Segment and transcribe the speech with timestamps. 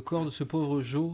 [0.00, 1.12] le corps de ce pauvre Joe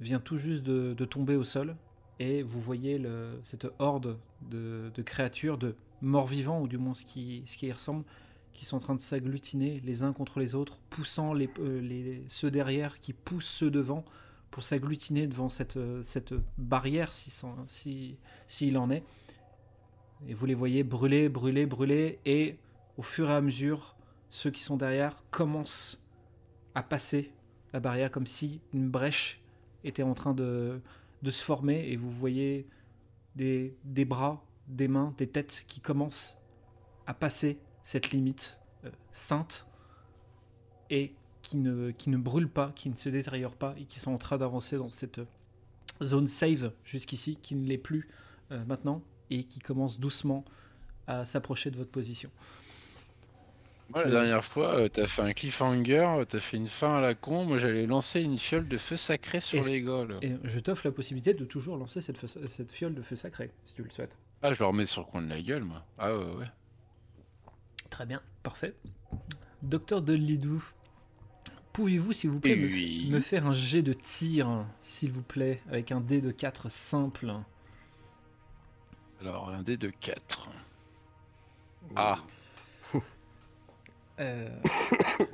[0.00, 1.76] vient tout juste de, tomber au sol
[2.18, 2.98] et vous voyez
[3.42, 8.06] cette horde de, créatures, de morts-vivants, ou du moins ce qui, ce qui y ressemble,
[8.54, 12.98] qui sont en train de s'agglutiner les uns contre les autres, poussant euh, ceux derrière
[12.98, 14.06] qui poussent ceux devant
[14.50, 17.34] pour s'agglutiner devant cette, cette barrière, s'il
[17.66, 18.16] si,
[18.46, 19.04] si, en est.
[20.26, 22.56] Et vous les voyez brûler, brûler, brûler, et
[22.96, 23.96] au fur et à mesure,
[24.30, 26.00] ceux qui sont derrière commencent
[26.74, 27.32] à passer
[27.72, 29.40] la barrière comme si une brèche
[29.84, 30.80] était en train de,
[31.24, 32.66] se former, et vous voyez
[33.36, 36.38] des, bras, des mains, des têtes qui commencent
[37.06, 39.66] à passer cette limite euh, sainte
[40.90, 44.12] et qui ne, qui ne brûle pas, qui ne se détériore pas et qui sont
[44.12, 45.20] en train d'avancer dans cette
[46.02, 48.08] zone save jusqu'ici, qui ne l'est plus
[48.50, 50.44] euh, maintenant et qui commence doucement
[51.06, 52.30] à s'approcher de votre position.
[53.90, 57.14] Moi, la dernière fois, euh, t'as fait un cliffhanger, t'as fait une fin à la
[57.14, 57.46] con.
[57.46, 60.06] Moi, j'allais lancer une fiole de feu sacré sur les gars.
[60.20, 63.74] Et je t'offre la possibilité de toujours lancer cette, cette fiole de feu sacré, si
[63.74, 64.16] tu le souhaites.
[64.42, 65.84] Ah, je le remets sur le coin de la gueule, moi.
[65.96, 66.46] Ah ouais, ouais.
[67.88, 68.74] Très bien, parfait.
[69.62, 70.62] Docteur de Lidou,
[71.72, 76.00] pouvez-vous, s'il vous plaît, me, faire un jet de tir, s'il vous plaît, avec un
[76.00, 77.32] dé de 4 simple?
[79.22, 80.50] Alors, un dé de 4.
[81.96, 82.18] Ah
[84.20, 84.48] euh,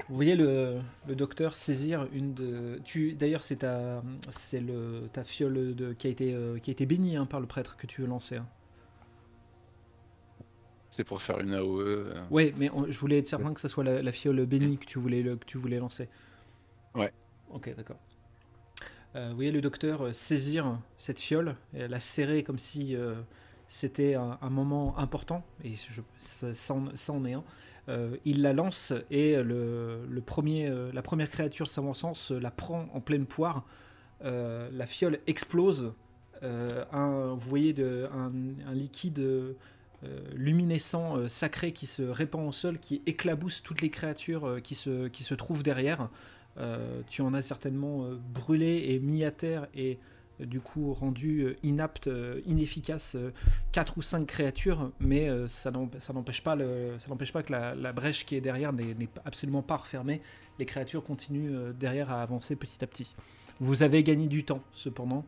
[0.09, 2.81] vous voyez le, docteur saisir une de.
[2.85, 6.73] Tu d'ailleurs c'est ta c'est le ta fiole de qui a été euh, qui a
[6.73, 8.37] été bénie hein, par le prêtre que tu veux lancer.
[8.37, 8.47] Hein.
[10.91, 11.81] C'est pour faire une AOE.
[11.81, 12.25] Euh.
[12.31, 15.25] Oui, mais je voulais être certain que ce soit la, fiole bénie que tu voulais,
[15.25, 16.09] que tu voulais lancer.
[16.95, 17.13] Ouais.
[17.51, 17.99] Ok, d'accord.
[19.17, 22.97] Euh, vous voyez le docteur saisir cette fiole et la serrer comme si
[23.67, 27.45] c'était un, moment important, et je, ça, en, est un.
[28.25, 33.65] Il la lance et le, premier, la première créature s'avançant la prend en pleine poire.
[34.23, 35.93] la fiole explose.
[36.43, 39.55] Vous voyez un, liquide
[40.05, 44.61] euh, luminescent euh, sacré qui se répand au sol, qui éclabousse toutes les créatures euh,
[44.61, 46.11] qui, se, qui se trouvent derrière.
[47.09, 49.99] tu en as certainement brûlé et mis à terre et
[50.41, 52.11] du coup rendu inapte,
[52.47, 53.17] inefficace
[53.73, 58.73] 4 ou 5 créatures, mais ça n'empêche pas, pas que la, brèche qui est derrière
[58.73, 60.21] n'est absolument pas refermée.
[60.59, 63.15] Les créatures continuent derrière à avancer petit à petit.
[63.61, 65.25] Vous avez gagné du temps cependant,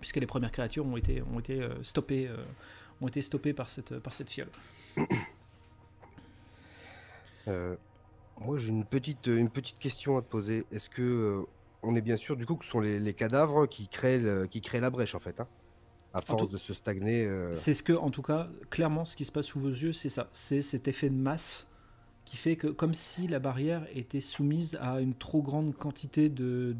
[0.00, 1.22] puisque les premières créatures ont été,
[3.20, 4.50] stoppées par cette, fiole.
[7.48, 7.74] Euh,
[8.40, 9.28] moi, j'ai une petite,
[9.78, 10.64] question à te poser.
[10.70, 11.42] Est-ce que euh,
[11.82, 14.80] on est bien sûr du coup que ce sont les, cadavres qui créent, qui créent
[14.80, 15.48] la brèche en fait hein
[16.14, 17.24] à force de se stagner.
[17.24, 19.92] Euh c'est ce que, en tout cas, clairement, ce qui se passe sous vos yeux,
[19.92, 20.28] c'est ça.
[20.32, 21.66] C'est cet effet de masse
[22.24, 26.76] qui fait que, comme si la barrière était soumise à une trop grande quantité de,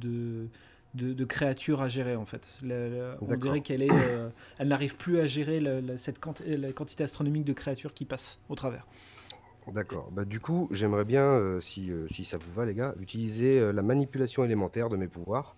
[0.95, 2.59] de, créatures à gérer en fait.
[2.63, 5.63] on dirait qu'elle est, euh, elle n'arrive plus à gérer
[5.97, 8.87] cette la quantité astronomique de créatures qui passent au travers.
[9.69, 10.11] D'accord.
[10.11, 13.73] Bah, du coup, j'aimerais bien, euh, si, euh, si, ça vous va les gars, utiliser
[13.73, 15.57] la manipulation élémentaire de mes pouvoirs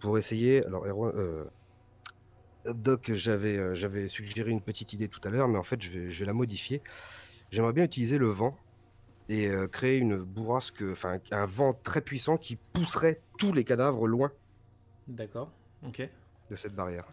[0.00, 0.64] pour essayer.
[0.64, 0.86] Alors,
[2.64, 6.10] Doc, j'avais j'avais suggéré une petite idée tout à l'heure, mais en fait, je vais,
[6.10, 6.82] je vais la modifier.
[7.52, 8.58] J'aimerais bien utiliser le vent
[9.28, 14.06] et euh, créer une bourrasque, enfin un vent très puissant qui pousserait tous les cadavres
[14.06, 14.32] loin.
[15.08, 15.50] D'accord,
[15.86, 16.08] ok.
[16.50, 17.04] De cette barrière.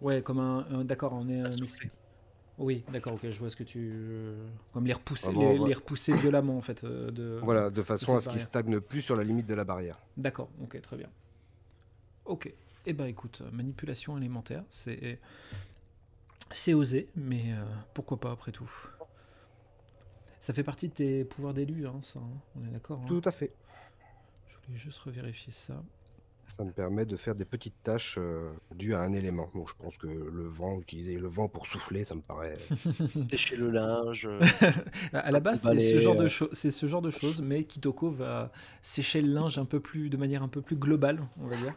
[0.00, 1.42] Ouais, comme un, d'accord, on est.
[2.58, 3.92] oui, d'accord, ok, je vois ce que tu.
[4.72, 6.84] Comme les repousser, les, repousser violemment en fait.
[6.84, 9.64] Euh, de, voilà, de façon à ce qu'ils stagnent plus sur la limite de la
[9.64, 9.98] barrière.
[10.16, 11.08] D'accord, ok, très bien.
[12.24, 12.52] Ok.
[12.88, 15.18] Eh ben écoute, manipulation élémentaire, c'est.
[16.52, 18.70] C'est osé, mais euh, pourquoi pas après tout
[20.46, 23.08] ça fait partie de tes pouvoirs d'élu, hein, ça, hein, on est d'accord hein?
[23.08, 23.52] Tout à fait.
[24.46, 25.82] Je voulais juste revérifier ça.
[26.48, 29.50] Ça me permet de faire des petites tâches euh, dues à un élément.
[29.54, 32.56] Bon, je pense que le vent, utiliser le vent pour souffler, ça me paraît.
[33.30, 34.26] Sécher le linge.
[34.26, 34.40] Euh,
[35.12, 36.48] à la base, c'est ce, genre de euh.
[36.52, 38.50] c'est ce genre de choses, mais Kitoko va
[38.80, 41.74] sécher le linge un peu plus, de manière un peu plus globale, on va dire.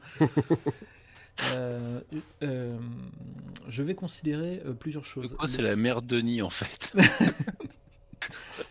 [3.67, 5.35] je vais considérer plusieurs choses.
[5.45, 6.93] C'est la mère Denis en fait.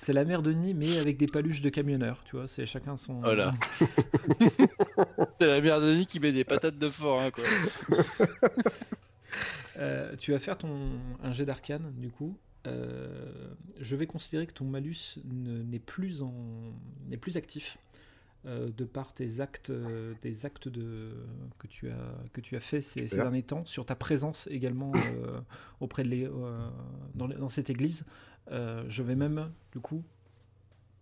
[0.08, 2.46] C'est la mère de Denis, mais avec des paluches de camionneurs, tu vois.
[2.46, 3.20] C'est chacun son.
[3.20, 3.52] Voilà.
[5.38, 7.44] c'est la mère de Denis qui met des patates de forain, quoi.
[9.76, 12.37] Euh, tu vas faire ton un jet d'arcane, du coup.
[12.66, 16.34] Euh, je vais considérer que ton malus n'est plus en
[17.06, 17.78] n'est plus actif
[18.46, 19.70] euh, de par tes actes
[20.22, 21.12] des actes de
[21.58, 24.90] que tu as que tu as fait ces, derniers temps sur ta présence également
[25.78, 26.28] auprès de les,
[27.14, 28.05] dans, dans, cette église.
[28.50, 30.05] Je vais même du coup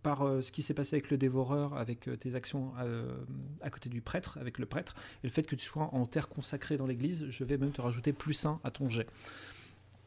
[0.03, 3.13] par euh, ce qui s'est passé avec le dévoreur, avec euh, tes actions euh,
[3.61, 4.95] à côté du prêtre, avec le prêtre,
[5.25, 7.81] et le fait que tu sois en terre consacrée dans l'église, je vais même te
[7.81, 9.09] rajouter plus 1 à ton jet.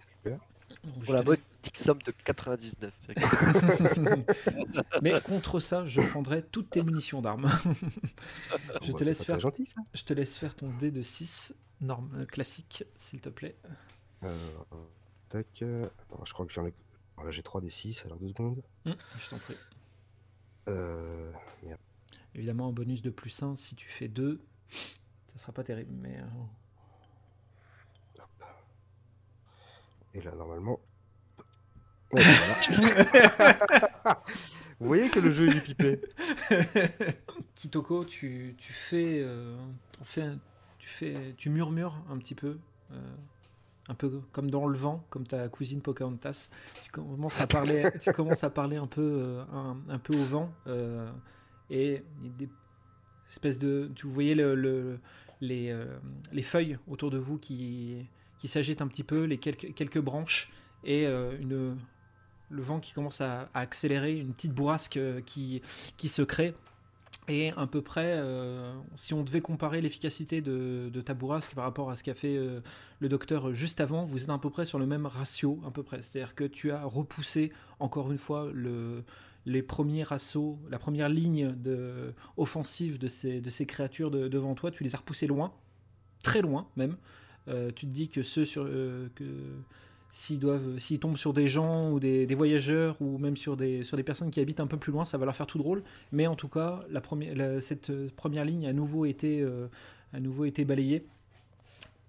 [0.07, 0.39] Super.
[0.83, 1.43] Donc, Pour la modique
[1.73, 2.93] somme de 99.
[5.01, 7.49] Mais contre ça, je prendrai toutes tes munitions d'armes.
[8.81, 9.81] je, Bon, te c'est laisse faire, très gentil ça.
[9.93, 13.57] je te laisse faire ton dé de 6 norme, euh, classique, s'il te plaît.
[14.23, 14.37] Euh,
[15.29, 15.61] tac.
[15.61, 16.73] euh, Attends, je crois que j'en ai.
[17.19, 18.63] Voilà, j'ai 3 des 6, alors deux secondes.
[18.85, 19.57] Hum, je t'en prie.
[20.69, 21.33] Euh,
[21.63, 21.81] merde.
[22.33, 24.41] Évidemment, un bonus de plus 1, si tu fais 2,
[25.25, 25.91] ça sera pas terrible.
[25.91, 26.23] Mais euh,
[30.13, 30.79] Et là, normalement.
[32.11, 33.53] Voilà.
[34.79, 36.01] Vous voyez que le jeu il est pipé.
[37.55, 39.57] Kitoko, tu, tu fais, euh,
[40.03, 40.29] fais,
[40.77, 42.59] tu fais, tu murmures un petit peu,
[42.91, 43.15] euh,
[43.89, 46.49] un peu comme dans le vent, comme ta cousine Pocahontas.
[46.85, 50.23] Tu commences à parler, tu commences à parler un peu, euh, un, un peu au
[50.23, 51.11] vent, euh,
[51.69, 52.03] et
[52.37, 52.47] des
[53.29, 54.99] espèces de, tu voyez le, le-
[55.41, 55.85] les, euh,
[56.31, 58.05] les feuilles autour de vous qui,
[58.37, 60.51] qui s'agitent un petit peu, les quelques, quelques branches
[60.83, 61.77] et euh, une,
[62.49, 65.61] le vent qui commence à, à accélérer, une petite bourrasque qui,
[65.97, 66.55] qui se crée.
[67.29, 71.63] Et à peu près, euh, si on devait comparer l'efficacité de, de ta bourrasque par
[71.63, 72.59] rapport à ce qu'a fait euh,
[72.99, 75.83] le docteur juste avant, vous êtes à peu près sur le même ratio, à peu
[75.83, 76.01] près.
[76.01, 79.03] C'est-à-dire que tu as repoussé encore une fois le,
[79.45, 84.83] les premiers assauts, la première ligne de, offensive de ces, créatures de- devant toi, tu
[84.83, 85.53] les as repoussés loin,
[86.23, 86.97] très loin même.
[87.47, 88.67] Euh, tu te dis que ceux sur
[90.11, 93.83] s'ils doivent s'ils tombent sur des gens ou des, des voyageurs ou même sur des
[93.83, 95.83] sur des personnes qui habitent un peu plus loin, ça va leur faire tout drôle.
[96.11, 99.67] Mais en tout cas, la première, la- cette euh, première ligne a nouveau été, euh,
[100.13, 101.05] a nouveau été balayée.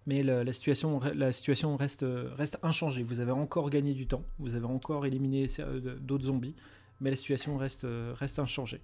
[0.06, 3.02] Mais la, la situation, re- la situation reste, euh, reste inchangée.
[3.02, 5.46] Vous avez encore gagné du temps, vous avez encore éliminé
[6.00, 6.54] d'autres zombies,
[7.00, 8.80] mais la situation reste, reste inchangée.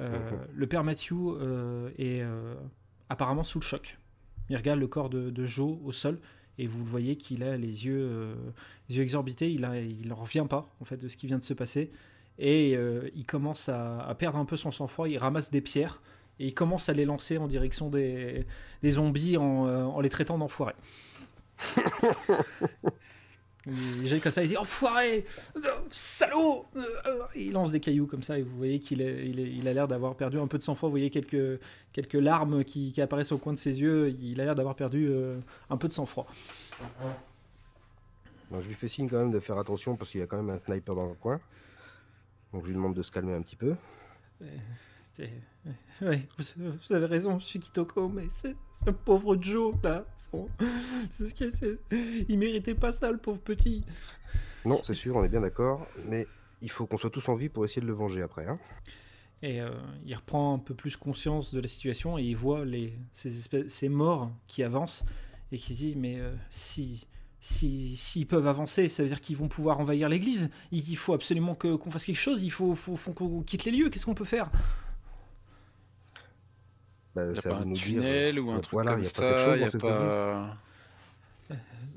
[0.00, 0.18] Euh.
[0.52, 2.22] Le père Matthew euh, est
[3.08, 3.96] apparemment sous le choc.
[4.48, 6.18] Il regarde le corps de, de Joe au sol
[6.60, 8.34] et vous le voyez qu'il a les yeux, euh,
[8.90, 9.50] exorbités.
[9.50, 11.90] Il n'en il en revient pas en fait de ce qui vient de se passer
[12.38, 15.08] et euh, il commence à, perdre un peu son sang-froid.
[15.08, 16.02] Il ramasse des pierres
[16.38, 18.44] et il commence à les lancer en direction des,
[18.82, 20.74] des zombies en, euh, en les traitant d'enfoirés.
[23.66, 25.24] Il jette comme ça, il dit Enfoiré
[25.56, 25.60] Euh,
[25.90, 29.68] Salaud Euh, euh Et Il lance des cailloux comme ça, et vous voyez qu'il il
[29.68, 30.88] a l'air d'avoir perdu un peu de sang-froid.
[30.88, 31.60] Vous voyez quelques,
[31.92, 34.16] quelques larmes qui, qui apparaissent au coin de ses yeux.
[34.20, 36.26] Il a l'air d'avoir perdu euh, un peu de sang-froid.
[38.50, 40.50] Je lui fais signe quand même de faire attention parce qu'il y a quand même
[40.50, 41.40] un sniper dans le coin.
[42.52, 43.76] Donc je lui demande de se calmer un petit peu.
[46.02, 46.44] Ouais, vous,
[46.88, 50.06] vous avez raison, je suis Kitoko, mais c'est ce pauvre Joe là.
[50.16, 50.48] son-
[52.28, 53.84] Il méritait pas ça, le pauvre petit.
[54.64, 55.86] Non, c'est sûr, on est bien d'accord.
[56.06, 56.26] Mais
[56.62, 58.46] il faut qu'on soit tous en vie pour essayer de le venger après.
[58.46, 58.58] Hein.
[59.42, 59.70] Et euh,
[60.06, 63.68] il reprend un peu plus conscience de la situation et il voit les, ces, espèces,
[63.72, 65.04] ces morts qui avancent
[65.52, 67.06] et qui dit Mais euh, si.
[67.42, 70.50] Si, s'ils peuvent avancer, ça veut dire qu'ils vont pouvoir envahir l'église.
[70.72, 72.42] Il, il faut absolument qu'on fasse quelque chose.
[72.42, 73.88] Il faut, faut, faut qu'on quitte les lieux.
[73.88, 74.50] Qu'est-ce qu'on peut faire?
[77.14, 78.72] Bah, Y a c'est à pas un nous dire, tunnel euh, ou un euh, truc
[78.72, 80.56] voilà, comme y a pas ça, chose y dans a cette pas...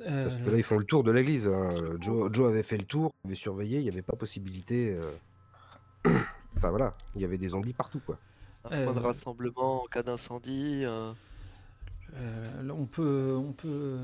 [0.05, 1.48] Euh, Parce que là, ils font le tour de l'église.
[1.48, 1.75] hein.
[2.01, 4.96] Joe, Joe avait fait le tour, il avait surveillé, il n'y avait pas possibilité.
[4.98, 5.12] euh,
[6.58, 8.17] enfin voilà, il y avait des zombies partout quoi.
[8.65, 10.82] Un point de Euh, rassemblement en cas d'incendie.
[10.84, 11.12] euh,
[12.15, 13.98] Euh, on peut, on peut,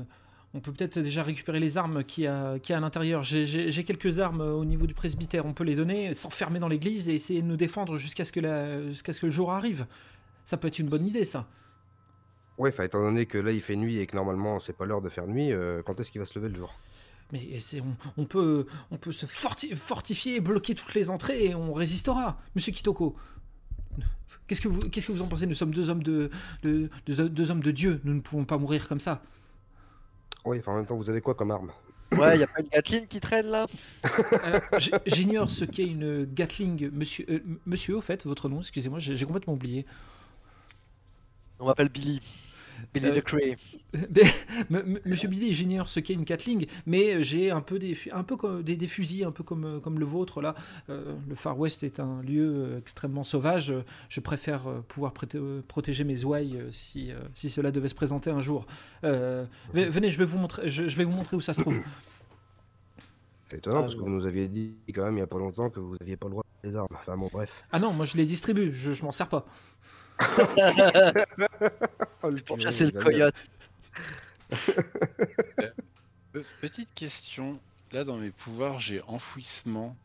[0.54, 3.22] on peut peut-être déjà récupérer les armes qu'il y a, qu'il y a à l'intérieur.
[3.22, 5.46] J'ai- J'ai j'ai quelques armes au niveau du presbytère.
[5.46, 8.40] On peut les donner, s'enfermer dans l'église et essayer de nous défendre jusqu'à ce que
[8.40, 9.86] la- jusqu'à ce que le jour arrive.
[10.50, 11.46] Ça peut être une bonne idée, ça.
[12.58, 15.00] Ouais, enfin, étant donné que là il fait nuit et que normalement c'est pas l'heure
[15.00, 16.74] de faire nuit, euh, quand est-ce qu'il va se lever le jour?
[17.30, 21.54] Mais c'est- on, on peut, on peut se forti- fortifier, bloquer toutes les entrées et
[21.54, 23.14] on résistera, Monsieur Kitoko.
[24.48, 25.46] Qu'est-ce que vous, qu'est-ce que vous en pensez?
[25.46, 26.30] Nous sommes deux hommes de,
[26.64, 28.00] de- deux- deux hommes de Dieu.
[28.02, 29.22] Nous ne pouvons pas mourir comme ça.
[30.44, 31.70] Ouais, enfin en même temps, vous avez quoi comme arme?
[32.18, 33.68] Ouais, y a pas une Gatling qui traîne là?
[35.06, 39.52] J'ignore ce qu'est une Gatling, monsieur, euh, monsieur, au fait, votre nom, excusez-moi, j'ai complètement
[39.52, 39.86] oublié.
[41.60, 42.20] On m'appelle Billy.
[42.94, 43.56] Billy Euh, the Cray.
[45.04, 48.36] Monsieur Billy, j'ignore ce qu'est une Gatling, mais j'ai un peu des, fu- un peu
[48.36, 50.54] comme, des, des fusils, un peu comme, euh, comme le vôtre là.
[50.88, 53.74] Euh, le Far West est un lieu euh, extrêmement sauvage.
[54.08, 57.88] Je préfère euh, pouvoir prêter- euh, protéger mes ouailles euh, si, euh, si cela devait
[57.90, 58.66] se présenter un jour.
[59.04, 61.60] Euh, ve- venez, je vais vous montrer, je, je vais vous montrer où ça se
[61.60, 61.76] trouve.
[63.50, 65.38] C'est étonnant Ah, parce que vous nous aviez dit quand même il y a pas
[65.38, 66.86] longtemps que vous aviez pas le droit des armes.
[66.94, 67.64] Enfin bon, bref.
[67.72, 69.44] Ah non, moi je les distribue, je, je m'en sers pas.
[72.46, 73.34] Pour chasser le coyote.
[76.32, 77.58] Pe- Petite question.
[77.92, 79.96] Là, dans mes pouvoirs, j'ai enfouissement.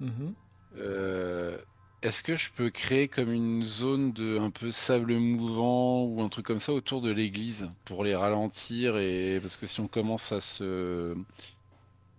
[0.00, 0.34] Mhm.
[0.78, 1.58] Euh,
[2.02, 6.28] est-ce que je peux créer comme une zone de un peu sable mouvant ou un
[6.28, 10.32] truc comme ça autour de l'église pour les ralentir et parce que si on commence
[10.32, 11.14] à se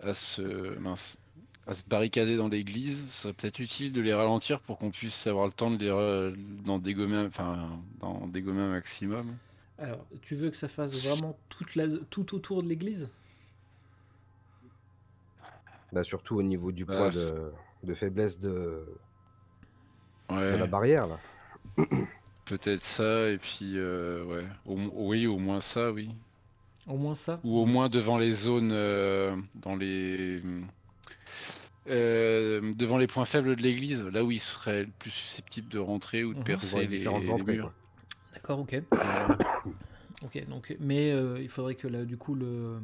[0.02, 1.18] à se mince,
[1.68, 5.28] à se barricader dans l'église, ça serait peut-être utile de les ralentir pour qu'on puisse
[5.28, 9.38] avoir le temps de les d'en dégommer enfin d'en dégommer un maximum.
[9.78, 13.12] Alors, tu veux que ça fasse vraiment toute la, tout autour de l'église?
[15.92, 17.52] Bah, surtout au niveau du Bah, point de,
[17.84, 18.86] de faiblesse de,
[20.50, 21.08] de la barrière.
[21.08, 21.20] Là.
[22.46, 26.10] peut-être ça et puis euh, ouais, au, oui, au moins ça, oui.
[26.88, 27.40] Au moins ça?
[27.44, 30.42] Ou au moins devant les zones, euh, dans les,
[31.90, 35.80] euh, devant les points faibles de l'église, là où ils seraient le plus susceptibles de
[35.80, 36.44] rentrer ou de Mhm.
[36.46, 37.54] Percer les les, entrées.
[37.58, 37.74] murs.
[38.34, 38.82] D'accord, ok.
[40.24, 42.78] Ok, donc, mais euh, il faudrait que là, du coup, le,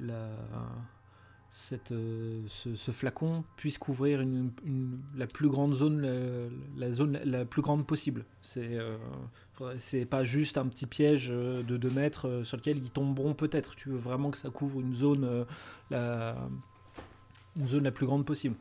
[0.00, 0.28] la,
[1.50, 6.92] cette, euh, ce, ce flacon puisse couvrir une, une- la plus grande zone, la, la
[6.92, 8.24] zone la, la plus grande possible.
[8.40, 8.96] C'est euh,
[9.78, 13.34] c'est pas juste un petit piège euh, de 2 mètres euh, sur lequel ils tomberont
[13.34, 13.74] peut-être.
[13.76, 15.44] Tu veux vraiment que ça couvre une zone, euh,
[15.90, 16.48] la,
[17.58, 18.56] une zone la plus grande possible.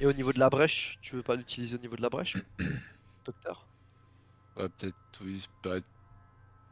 [0.00, 2.36] Et au niveau de la brèche, tu veux pas l'utiliser au niveau de la brèche
[3.24, 3.66] Docteur?
[4.56, 5.76] Ouais, peut-être, oui, bah,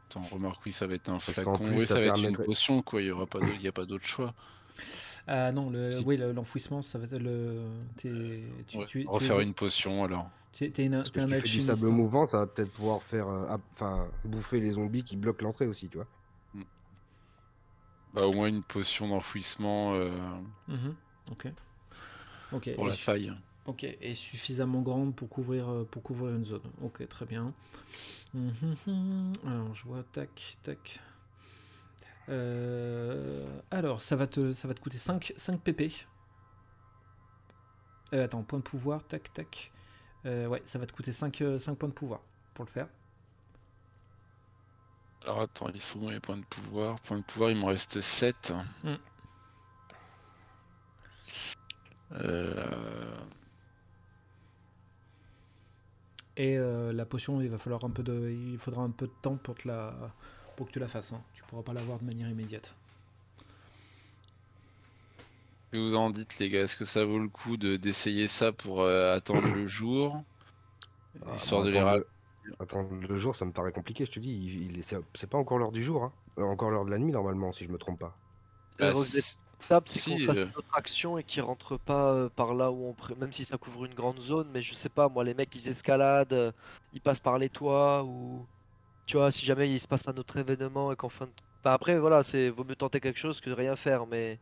[0.09, 2.35] attends, remarque, oui, ça va être un flacon, plus, oui, ça ça va être une
[2.35, 4.33] potion, quoi, il y aura pas de- il y a pas d'autre choix.
[5.27, 6.03] Ah non, le, Si.
[6.05, 7.61] oui, le- l'enfouissement, ça va être le.
[7.95, 10.29] t'es- tu, Ouais, tu- tu refaire es- une potion, alors.
[10.51, 11.95] tu es- t'es une- t'es si un tu fais du sable hein.
[11.95, 15.87] mouvant, ça va peut-être pouvoir faire, euh, enfin, bouffer les zombies qui bloquent l'entrée aussi,
[15.87, 16.07] tu vois.
[18.13, 20.11] Bah, au moins une potion d'enfouissement euh,
[20.67, 20.95] Mhm,
[22.75, 23.33] pour et la faille.
[23.67, 26.61] Ok, et suffisamment grande pour couvrir, euh, pour couvrir une zone.
[26.81, 27.53] Ok, très bien.
[28.33, 30.99] Mhm, Alors, je vois, tac, tac.
[32.29, 35.91] Euh, alors, ça va te, ça va te coûter 5, 5 pp.
[38.13, 39.71] Euh, attends, point de pouvoir, tac, tac.
[40.25, 42.21] Ouais, ça va te coûter 5, 5 points de pouvoir
[42.53, 42.87] pour le faire.
[45.23, 47.99] Alors attends, ils sont où les points de pouvoir Points de pouvoir, il m'en reste
[48.01, 48.53] 7.
[48.83, 48.95] Mm.
[52.13, 53.25] Euh...
[56.37, 59.13] Et euh, la potion, il va falloir un peu de, il faudra un peu de
[59.21, 59.93] temps pour, te la,
[60.55, 61.13] pour que tu la fasses.
[61.13, 61.23] hein.
[61.33, 62.75] Tu pourras pas l'avoir de manière immédiate.
[65.73, 66.61] Que vous en dites les gars?
[66.61, 70.23] Est-ce que ça vaut le coup de d'essayer ça pour euh, attendre le jour?
[71.25, 71.81] Ah, Histoire bon, de les
[72.59, 74.31] attendre ra- le- jour, ça me paraît compliqué, je te dis.
[74.31, 76.13] Il, il est- c'est- pas encore l'heure du jour, hein.
[76.39, 78.17] Euh, encore l'heure de la nuit normalement, si je me trompe pas.
[78.79, 78.93] Bah,
[79.85, 80.45] c'est si, qu'on fasse euh.
[80.45, 83.15] une autre action et qu'ils rentrent pas euh, par là où on pré...
[83.15, 85.67] même si ça couvre une grande zone, mais je sais pas, moi les mecs ils
[85.67, 86.51] escaladent, euh,
[86.93, 88.47] ils passent par les toits ou
[89.05, 91.33] tu vois, si jamais il se passe un autre événement et qu'en fin de...
[91.63, 94.39] Bah, après voilà, c'est vaut mieux tenter quelque chose que de rien faire, mais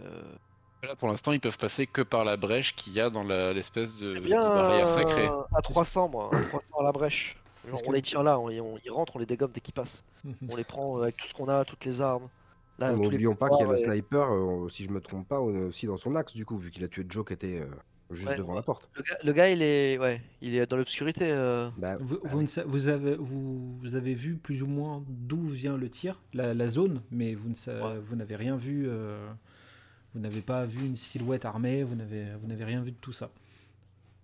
[0.00, 0.36] euh,
[0.82, 3.52] Là pour l'instant ils peuvent passer que par la brèche qu'il y a dans la-
[3.52, 5.26] l'espèce de, bien barrière euh, sacrée.
[5.56, 7.36] à 300 moi, à 300 à la brèche.
[7.66, 9.60] Genre, on que- les tient là, on, les- on- ils rentrent, on les dégomme dès
[9.60, 10.04] qu'ils passent.
[10.48, 12.28] On les prend euh, avec tout ce qu'on a, toutes les armes.
[12.78, 15.40] Là, N'oublions pas qu'il y a le et- sniper, euh, si je me trompe pas,
[15.40, 17.58] on est aussi dans son axe du coup, vu qu'il a tué Joe qui était
[17.60, 17.66] euh,
[18.12, 18.36] juste Ouais.
[18.36, 18.88] devant la porte.
[18.94, 21.24] Le gars, le gars, il est, ouais, il est dans l'obscurité.
[21.24, 21.68] euh.
[21.76, 22.42] Bah, Vous, bah vous oui.
[22.44, 26.20] ne sa- vous avez, vous, vous avez vu plus ou moins d'où vient le tir,
[26.34, 27.98] la, la zone, mais vous ne sa- Ouais.
[28.00, 28.86] vous n'avez rien vu.
[28.88, 29.28] euh,
[30.14, 31.82] vous n'avez pas vu une silhouette armée.
[31.82, 33.30] Vous n'avez vous n'avez rien vu de tout ça.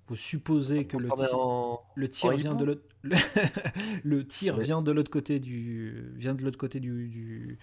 [0.06, 2.82] Vous supposez que le transformé tir, en- le tir en vient de l'autre.
[3.02, 3.16] Le,
[4.04, 7.58] le tir vient de l'autre côté du vient de l'autre côté du, du,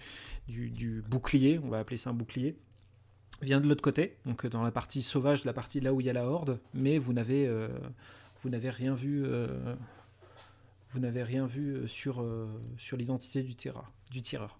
[0.48, 1.60] du, du bouclier.
[1.62, 2.56] On va appeler ça un bouclier.
[3.42, 6.10] Vient de l'autre côté, donc dans la partie sauvage, la partie là où il y
[6.10, 6.60] a la horde.
[6.74, 7.68] Mais vous n'avez euh,
[8.42, 9.22] vous n'avez rien vu.
[9.24, 9.74] euh,
[10.92, 13.90] vous n'avez rien vu euh, sur, euh, sur l'identité du tireur.
[14.10, 14.58] Du tireur.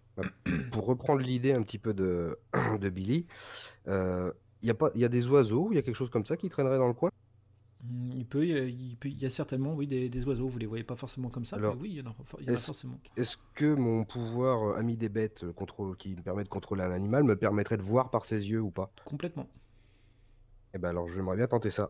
[0.70, 2.38] Pour reprendre l'idée un petit peu de,
[2.80, 3.26] de Billy,
[3.86, 6.36] il y, a pas- y a des oiseaux, il y a quelque chose comme ça
[6.36, 7.10] qui traînerait dans le coin?
[7.82, 10.24] Hmm, Il peut, il y a- il peut- il y a certainement oui, des, des
[10.24, 12.14] oiseaux, vous les voyez pas forcément comme ça, Alors, mais oui, il y en a,
[12.40, 12.98] il y en a est-ce- forcément.
[13.16, 16.82] Est-ce que mon pouvoir euh, ami des bêtes euh, contrôle, qui me permet de contrôler
[16.82, 18.92] un animal me permettrait de voir par ses yeux ou pas?
[19.04, 19.48] Complètement.
[20.74, 21.88] Eh ben alors j'aimerais bien tenter ça.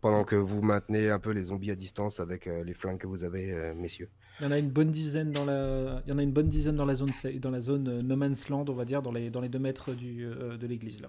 [0.00, 3.06] Pendant que vous maintenez un peu les zombies à distance avec euh, les flingues que
[3.06, 4.10] vous avez, euh, messieurs.
[4.38, 6.48] Il y en a une bonne dizaine dans la, il y en a une bonne
[6.48, 9.12] dizaine dans la zone, dans la zone euh, No Man's Land, on va dire, dans
[9.12, 11.08] les, dans les deux mètres du, euh, de l'église là.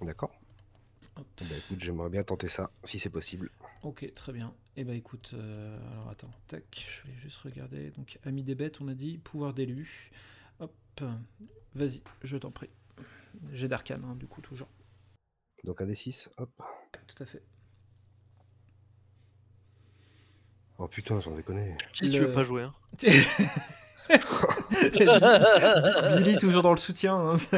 [0.00, 0.32] D'accord.
[1.16, 3.50] Eh ben, écoute, j'aimerais bien tenter ça, si c'est possible.
[3.84, 4.52] Ok, très bien.
[4.76, 7.90] Et eh ben écoute, euh, alors attends, tac, je vais juste regarder.
[7.92, 10.10] Donc, ami des bêtes, on a dit, pouvoir d'élu.
[10.58, 10.72] Hop,
[11.76, 12.70] vas-y, je t'en prie.
[13.52, 14.68] J'ai d'arcane, hein, du coup, toujours.
[15.62, 16.50] Donc un des 6, hop.
[17.06, 17.42] Tout à fait.
[20.78, 21.60] Oh putain, j'en déconne.
[21.92, 22.62] Si tu veux pas jouer.
[22.62, 22.72] Hein.
[26.16, 27.14] Billy toujours dans le soutien.
[27.16, 27.36] hein.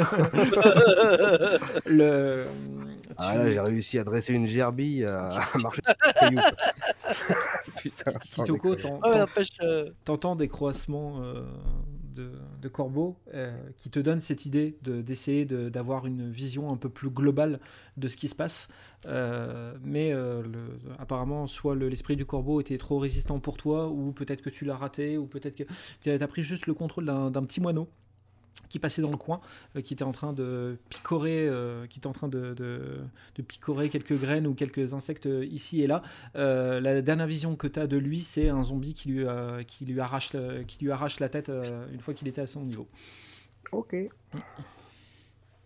[1.86, 2.46] le...
[3.18, 5.80] Ah Tu- là, j'ai réussi à dresser une gerbille à, à marcher.
[7.78, 9.00] Putain, sans Kitoko, déconner.
[9.62, 11.42] euh, t'entends des croissements euh,
[12.16, 16.76] de, corbeaux euh, qui te donnent cette idée de- d'essayer de- d'avoir une vision un
[16.76, 17.60] peu plus globale
[17.96, 18.68] de ce qui se passe.
[19.06, 20.42] Euh, mais euh,
[20.98, 24.64] apparemment, soit le- l'esprit du corbeau était trop résistant pour toi, ou peut-être que tu
[24.64, 25.64] l'as raté, ou peut-être que
[26.00, 27.88] tu as pris juste le contrôle d'un petit moineau
[28.68, 29.40] qui passait dans le coin,
[29.76, 32.98] euh, qui était en train de picorer, euh, qui était en train de, de-
[33.36, 36.02] de picorer quelques graines ou quelques insectes euh, ici et là.
[36.34, 39.62] Euh, la dernière vision que tu as de lui, c'est un zombie qui lui, euh,
[39.62, 42.46] qui lui, arrache, le- qui lui arrache la tête euh, une fois qu'il était à
[42.46, 42.88] son niveau.
[43.72, 43.94] Ok.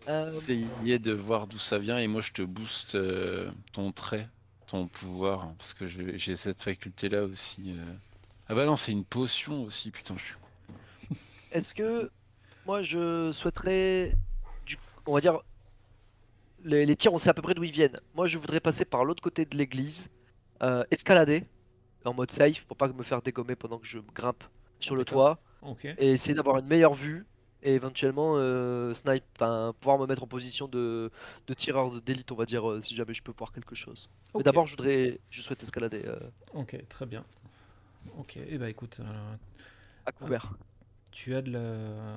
[0.07, 4.29] Essayer de voir d'où ça vient et moi je te booste euh, ton trait,
[4.67, 7.73] ton pouvoir, hein, parce que j'ai cette faculté là aussi.
[7.77, 7.95] euh.
[8.49, 10.35] Ah bah non, c'est une potion aussi, putain, je suis.
[11.53, 12.11] Est-ce que
[12.71, 14.13] moi je souhaiterais,
[14.65, 15.41] du, on va dire,
[16.63, 17.99] les, les tirs, on sait à peu près d'où ils viennent.
[18.15, 20.09] Moi je voudrais passer par l'autre côté de l'église,
[20.63, 21.43] euh, escalader
[22.05, 24.45] en mode safe pour pas me faire dégommer pendant que je grimpe
[24.79, 25.41] sur le toit
[25.99, 27.27] et essayer d'avoir une meilleure vue
[27.65, 31.11] et éventuellement euh, snipe, enfin pouvoir me mettre en position de,
[31.49, 34.09] de tireur d'élite, on va dire, euh, si jamais je peux voir quelque chose.
[34.37, 36.21] Mais d'abord je voudrais, je souhaite escalader euh,
[36.55, 37.25] Ok, très bien.
[38.17, 39.35] Ok, et bah écoute, euh,
[40.07, 40.53] à couvert.
[41.13, 42.17] Tu as de la...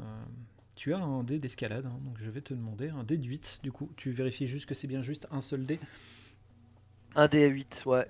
[0.76, 3.60] Tu as un dé d'escalade, hein, donc je vais te demander un dé de 8
[3.64, 3.90] du coup.
[3.96, 5.80] Tu vérifies juste que c'est bien juste un seul dé.
[7.16, 8.08] Un dé à 8, ouais.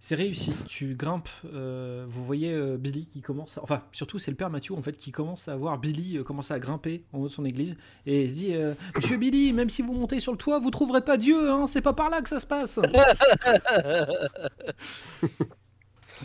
[0.00, 4.32] C'est réussi, tu grimpes, euh, vous voyez euh, Billy qui commence, à- enfin surtout c'est
[4.32, 7.18] le père Mathieu en fait qui commence à voir Billy euh, commencer à grimper en
[7.20, 8.52] haut de son église et il se dit
[8.96, 11.82] Monsieur Billy, même si vous montez sur le toit, vous trouverez pas Dieu, hein, c'est
[11.82, 12.80] pas par là que ça se passe.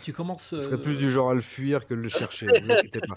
[0.02, 2.46] tu commences, Ce serait euh, plus du genre à le fuir que de le chercher,
[2.46, 3.16] ne vous inquiétez pas.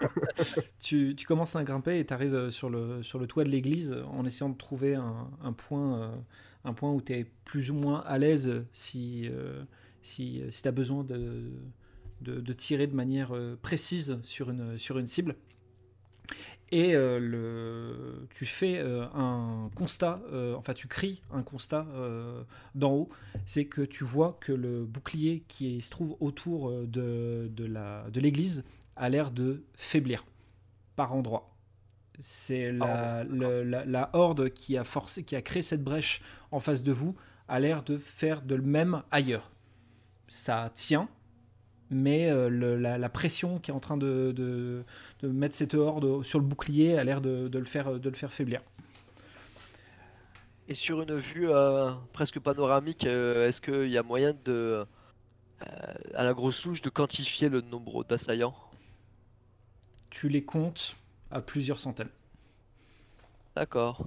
[0.80, 3.96] tu, tu commences à grimper et tu arrives sur le, sur le toit de l'église
[4.10, 6.16] en essayant de trouver un, un point, euh,
[6.64, 9.62] un point où tu es plus ou moins à l'aise si, euh,
[10.02, 11.50] si, si tu as besoin de,
[12.20, 15.36] de, de tirer de manière euh, précise sur une, sur une cible.
[16.72, 21.86] Et euh, le, tu fais euh, un constat, euh, enfin tu cries un constat
[22.74, 23.08] d'en haut,
[23.44, 28.64] c'est que tu vois que le bouclier qui se trouve autour de, de l'église
[28.96, 30.24] a l'air de faiblir
[30.96, 31.52] par endroits.
[32.18, 36.60] C'est la, le- la, la horde qui a forcé, qui a créé cette brèche en
[36.60, 37.14] face de vous,
[37.46, 39.52] a l'air de faire de le même ailleurs.
[40.26, 41.08] Ça tient,
[41.90, 44.84] mais euh, le- la, la pression qui est en train de, de-
[45.22, 48.16] de mettre cette horde sur le bouclier a l'air de, de le faire, de le
[48.16, 48.60] faire faiblir.
[50.68, 54.84] Et sur une vue euh, presque panoramique, euh, est-ce qu'il y a moyen de,
[56.14, 58.54] à la grosse louche, de quantifier le nombre d'assaillants?
[60.10, 60.96] Tu les comptes
[61.30, 62.10] à plusieurs centaines.
[63.54, 64.06] D'accord.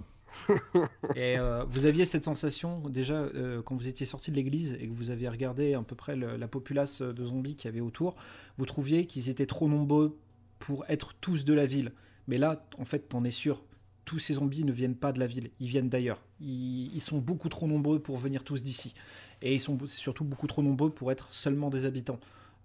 [1.15, 4.87] Et euh, vous aviez cette sensation déjà euh, quand vous étiez sorti de l'église et
[4.87, 8.15] que vous aviez regardé à peu près la populace de zombies qu'il y avait autour,
[8.57, 10.17] vous trouviez qu'ils étaient trop nombreux
[10.59, 11.91] pour être tous de la ville.
[12.27, 13.63] Mais là, en fait, t'en es sûr,
[14.05, 16.21] tous ces zombies ne viennent pas de la ville, ils viennent d'ailleurs.
[16.41, 18.93] Ils, ils sont beaucoup trop nombreux pour venir tous d'ici.
[19.41, 22.19] Et ils sont surtout beaucoup trop nombreux pour être seulement des habitants.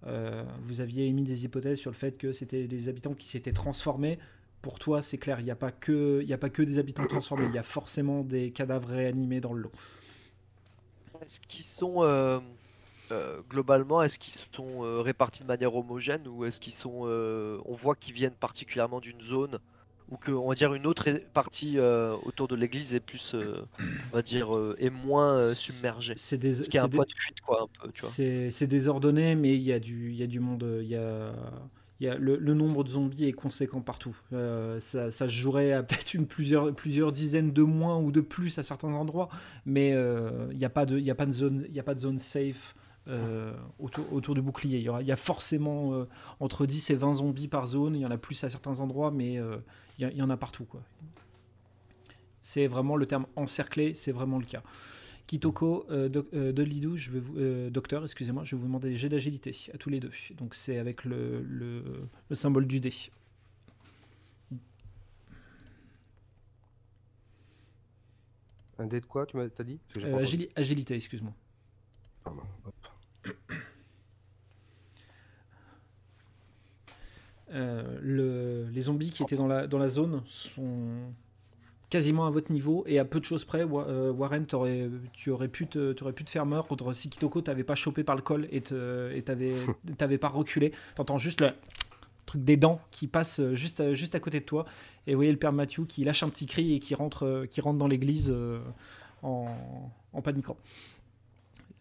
[0.06, 3.52] Euh, vous aviez émis des hypothèses sur le fait que c'était des habitants qui s'étaient
[3.52, 4.18] transformés.
[4.64, 7.06] Pour toi, c'est clair, il n'y a, pas que- y a pas que des habitants
[7.06, 9.72] transformés, il y a forcément des cadavres réanimés dans le lot.
[11.22, 12.40] Est-ce qu'ils sont euh,
[13.12, 17.02] euh, globalement, est-ce qu'ils sont euh, répartis de manière homogène ou est-ce qu'ils sont,
[17.66, 19.58] on voit qu'ils viennent particulièrement d'une zone
[20.10, 21.78] ou que on va dire une autre partie
[22.24, 24.48] autour de l'église est plus, on va dire,
[24.78, 26.14] est moins submergée?
[26.16, 28.00] C'est des, Ce qui est un c'est des- point de fuite quoi, un peu, tu
[28.00, 28.08] vois.
[28.10, 30.66] c'est- désordonné, mais il y, a du- il y a du monde.
[30.80, 34.16] Il y a, il le, nombre de zombies est conséquent partout.
[34.32, 38.58] Euh, ça, se jouerait à peut-être une plusieurs, plusieurs dizaines de moins ou de plus
[38.58, 39.28] à certains endroits,
[39.64, 41.94] mais euh, il n'y a, pas de- y a, pas de zone- y a pas
[41.94, 42.74] de zone safe.
[43.06, 44.78] euh, autour, autour du bouclier.
[44.78, 46.08] Il y, a forcément euh,
[46.40, 47.94] entre 10 et 20 zombies par zone.
[47.96, 49.58] Il y en a plus à certains endroits, mais euh,
[49.98, 50.66] il, y y en a partout.
[52.40, 54.62] C'est vraiment le terme encerclé, c'est vraiment le cas.
[55.26, 58.66] Kitoko, euh, doc- euh, de Lidou, je vais vous, euh, docteur, excusez-moi, je vais vous
[58.66, 60.10] demander des jets d'agilité à tous les deux.
[60.36, 61.82] Donc c'est avec le, le,
[62.28, 62.92] le symbole du dé.
[68.78, 69.78] Un dé de quoi, tu m'as dit?
[69.98, 71.32] Euh, agili- agilité, excuse-moi.
[72.24, 72.74] Pardon, hop.
[78.02, 81.12] Le- les zombies qui étaient dans la, dans la zone sont
[81.94, 85.68] quasiment à votre niveau et à peu de choses près, euh, Warren, tu aurais pu
[85.68, 88.62] te, t'aurais pu te faire meurtre si Kitoko t'avait pas chopé par le col et
[89.96, 90.72] t'avais pas reculé.
[90.96, 91.50] T'entends juste le
[92.26, 94.64] truc des dents qui passe euh, juste à, juste à côté de toi.
[95.06, 97.46] Et vous voyez le père Mathieu qui lâche un petit cri et qui rentre, euh,
[97.46, 98.58] qui rentre dans l'église euh,
[99.22, 99.46] en,
[100.12, 100.56] en paniquant.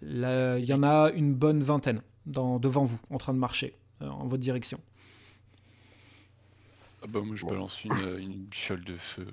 [0.04, 3.76] Là, Il y en a une bonne vingtaine dans, devant vous, en train de marcher
[4.04, 4.80] euh, en votre direction.
[7.02, 7.50] Ah bah moi je Bon.
[7.50, 8.48] balance une, une
[8.86, 9.28] de feu.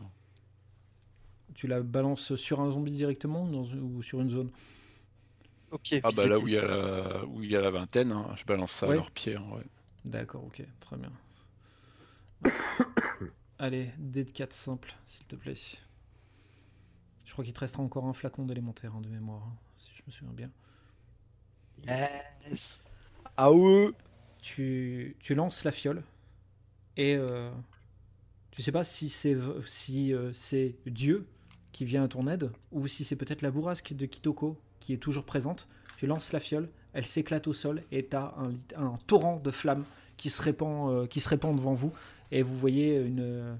[1.54, 4.50] Tu la balances sur un zombie directement ou, dans- ou sur une zone
[5.70, 5.94] Ok.
[6.02, 8.34] Ah bah là où il y a la, où il y a la vingtaine, hein,
[8.36, 8.92] je balance ça Ouais.
[8.92, 9.36] à leurs pieds.
[9.36, 9.64] hein, ouais.
[10.04, 11.12] D'accord, ok, très bien.
[13.60, 15.54] Allez, dé de 4 simple, s'il te plaît.
[17.24, 20.02] Je crois qu'il te restera encore un flacon d'élémentaire hein, de mémoire, hein, si je
[20.06, 20.50] me souviens bien.
[21.84, 22.80] Yes.
[23.36, 23.90] Ah ouais.
[24.42, 26.02] Tu, tu lances la fiole
[26.96, 27.50] et euh,
[28.50, 31.26] tu sais pas si c'est v- si euh, c'est Dieu
[31.72, 34.98] qui vient à ton aide ou si c'est peut-être la bourrasque de Kitoko qui est
[34.98, 35.68] toujours présente.
[35.98, 38.52] Tu lances la fiole, elle s'éclate au sol et tu as un,
[38.82, 39.84] un torrent de flammes
[40.16, 41.92] qui se répand, euh, qui se répand devant vous
[42.32, 43.56] et vous voyez une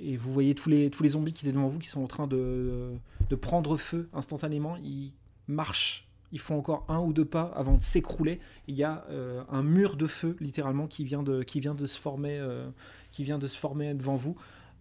[0.00, 2.06] et vous voyez tous les, tous les zombies qui étaient devant vous qui sont en
[2.06, 2.92] train de,
[3.28, 4.76] de prendre feu instantanément.
[4.78, 5.12] Ils
[5.46, 9.42] marchent, ils font encore un ou deux pas avant de s'écrouler il y a euh,
[9.50, 12.68] un mur de feu littéralement qui vient de, qui vient de se former euh,
[13.12, 14.36] qui vient de se former devant vous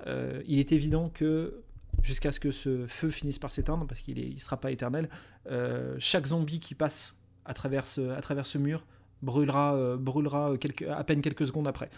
[0.06, 1.64] il est évident que
[2.04, 5.10] jusqu'à ce que ce feu finisse par s'éteindre parce qu'il ne sera pas éternel
[5.50, 8.86] euh, chaque zombie qui passe à travers ce, à travers ce mur
[9.22, 11.90] brûlera, euh, brûlera quelques, à peine quelques secondes après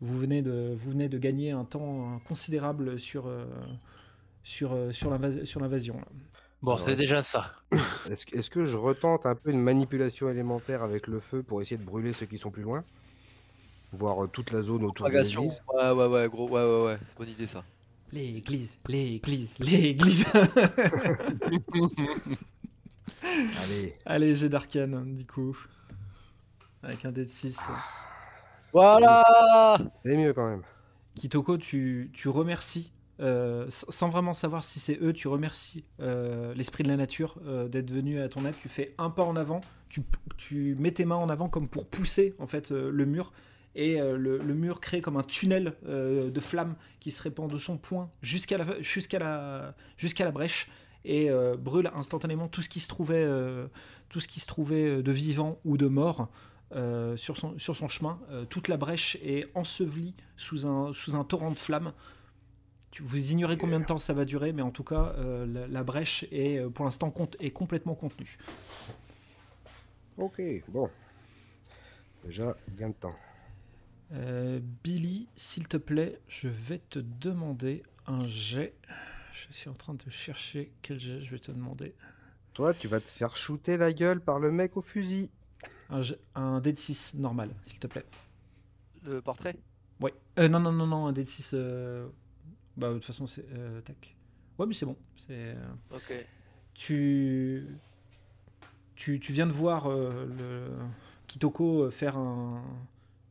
[0.00, 3.44] vous venez de, vous venez de gagner un temps considérable sur, euh,
[4.44, 6.00] sur, euh, sur l'invas- sur l'invasion.
[6.62, 7.52] Bon, c'est déjà ça.
[8.10, 11.62] Est-ce que- est-ce que je retente un peu une manipulation élémentaire avec le feu pour
[11.62, 12.82] essayer de brûler ceux qui sont plus loin?
[13.92, 16.48] Voir euh, toute la zone autour de l'église Ouais, ouais, ouais, gros.
[16.48, 16.98] Ouais, ouais, ouais.
[17.16, 17.62] Bonne idée ça.
[18.12, 20.24] L'église l'église l'église
[23.22, 25.56] Allez, Allez, j'ai d'arcane, du coup.
[26.82, 27.58] Avec un dé de 6.
[28.72, 29.78] Voilà.
[30.02, 30.62] c'est mieux quand même.
[31.14, 36.84] Kitoko, tu, tu remercies, euh, sans vraiment savoir si c'est eux, tu remercies euh, l'esprit
[36.84, 38.54] de la nature euh, d'être venu à ton aide.
[38.60, 40.02] Tu fais un pas en avant, tu,
[40.36, 43.32] tu mets tes mains en avant comme pour pousser en fait le mur.
[43.74, 47.50] Et euh, le, le mur crée comme un tunnel euh, de flammes qui se répand
[47.50, 50.68] de son point jusqu'à la, jusqu'à la, jusqu'à la brèche
[51.04, 53.26] et euh, brûle instantanément tout ce qui se trouvait,
[54.08, 56.28] tout ce qui se trouvait de vivant ou de mort
[57.16, 58.18] sur, son, sur son chemin.
[58.50, 61.92] Toute la brèche est ensevelie sous un, sous un torrent de flammes.
[63.00, 65.14] Vous ignorez combien de temps ça va durer, mais en tout cas,
[65.46, 68.38] la, la brèche est pour l'instant cont- est complètement contenue.
[70.16, 70.90] Ok, bon.
[72.24, 73.14] Déjà, gain de temps.
[74.12, 78.74] Euh, Billy, s'il te plaît, je vais te demander un jet.
[79.32, 81.94] Je suis en train de chercher quel jet je vais te demander.
[82.54, 85.30] Toi, tu vas te faire shooter la gueule par le mec au fusil.
[85.90, 88.04] Un, jet- un dé de 6 normal, s'il te plaît.
[89.04, 89.56] Le portrait?
[90.00, 90.14] Ouais.
[90.38, 91.50] Euh, non, non, non, non, un dé de 6.
[91.54, 92.08] euh,
[92.76, 93.44] Bah, de toute façon, c'est.
[93.52, 94.16] euh, tac.
[94.58, 94.96] Ouais, mais c'est bon.
[95.26, 95.54] C'est.
[95.94, 96.26] Ok.
[96.74, 97.66] tu,
[98.96, 100.68] tu, tu viens de voir euh, le
[101.26, 102.62] Kitoko faire un,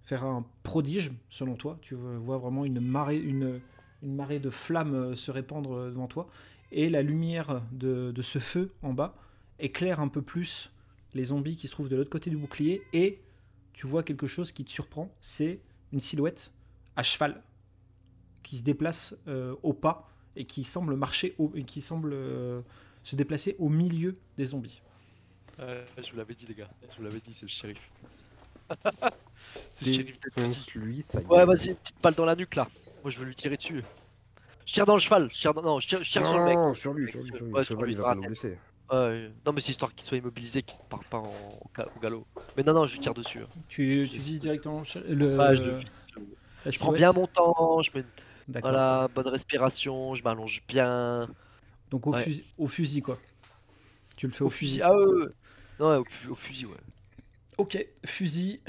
[0.07, 1.77] faire un prodige, selon toi.
[1.81, 3.59] Tu vois vraiment une marée, une,
[4.01, 6.29] une marée de flammes euh, se répandre euh, devant toi.
[6.71, 9.15] Et la lumière de, de ce feu en bas
[9.59, 10.71] éclaire un peu plus
[11.13, 12.83] les zombies qui se trouvent de l'autre côté du bouclier.
[12.93, 13.19] Et
[13.73, 15.13] tu vois quelque chose qui te surprend.
[15.19, 15.59] C'est
[15.91, 16.53] une silhouette
[16.95, 17.43] à cheval
[18.43, 22.15] qui se déplace euh, au pas et qui semble marcher au, et qui semble
[23.03, 24.81] se déplacer au milieu des zombies.
[25.59, 26.69] je vous l'avais dit, les gars.
[26.91, 27.79] Je vous l'avais dit, c'est le shérif.
[31.29, 32.67] Ouais, vas-y, une petite balle dans la nuque là.
[33.03, 33.83] Moi, je veux lui tirer dessus.
[34.65, 35.29] Je tire dans le cheval.
[35.31, 35.61] Je tire dans...
[35.61, 36.55] Non, je tire, je tire sur le mec.
[36.55, 37.51] Non, sur lui, sur lui, sur lui.
[37.53, 38.41] Ouais, le sur cheval, lui, il dans va la pas nous tête.
[38.41, 38.57] blesser.
[38.91, 41.23] Ouais, non, mais c'est histoire qu'il soit immobilisé, qu'il ne part pas en...
[41.61, 42.25] au ga- au galop.
[42.55, 43.39] Mais non, non, je lui tire dessus.
[43.39, 43.47] hein.
[43.69, 45.77] Tu, tu vises directement le, Ouais, je le-
[46.65, 48.05] la Je prends bien mon temps, je mets une
[48.53, 48.71] D'accord.
[48.71, 51.27] voilà, bonne respiration, je m'allonge bien.
[51.91, 52.23] Donc au, Ouais.
[52.23, 53.17] fusil, au fusil, quoi.
[54.15, 54.81] Tu le fais au, fusil.
[54.81, 55.31] Ah ouais, ouais, ouais.
[55.79, 56.75] Non, ouais, au, au fusil, ouais.
[57.57, 58.59] Ok, fusil.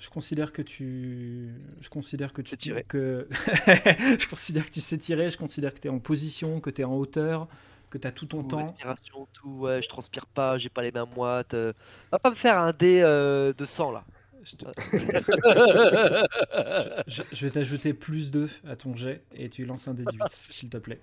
[0.00, 1.50] Je considère que tu.
[1.80, 2.50] Je considère que tu.
[2.50, 2.84] C'est tiré.
[2.88, 3.28] Que...
[3.30, 6.80] je considère que tu sais tirer, je considère que tu es en position, que tu
[6.80, 7.48] es en hauteur,
[7.90, 8.66] que tu as tout ton Tout, temps.
[8.68, 11.52] Respiration, tout, ouais, je transpire pas, j'ai pas les mains moites.
[11.52, 11.74] euh.
[12.10, 14.04] Va pas me faire un dé euh, de sang là.
[14.42, 14.64] Je, te-
[17.06, 20.12] je- je vais t'ajouter plus 2 à ton jet et tu lances un dé de
[20.12, 20.98] 8, s'il te plaît.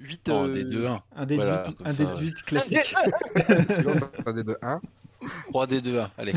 [0.00, 1.00] 8 Non, euh, des 2-1.
[1.14, 2.20] Un dé de Voilà, 8, comme un ça, dé de ouais.
[2.20, 2.96] 8 classique.
[3.76, 4.80] Tu lances un dé de 1.
[5.48, 6.08] 3 des 2-1.
[6.18, 6.32] Allez.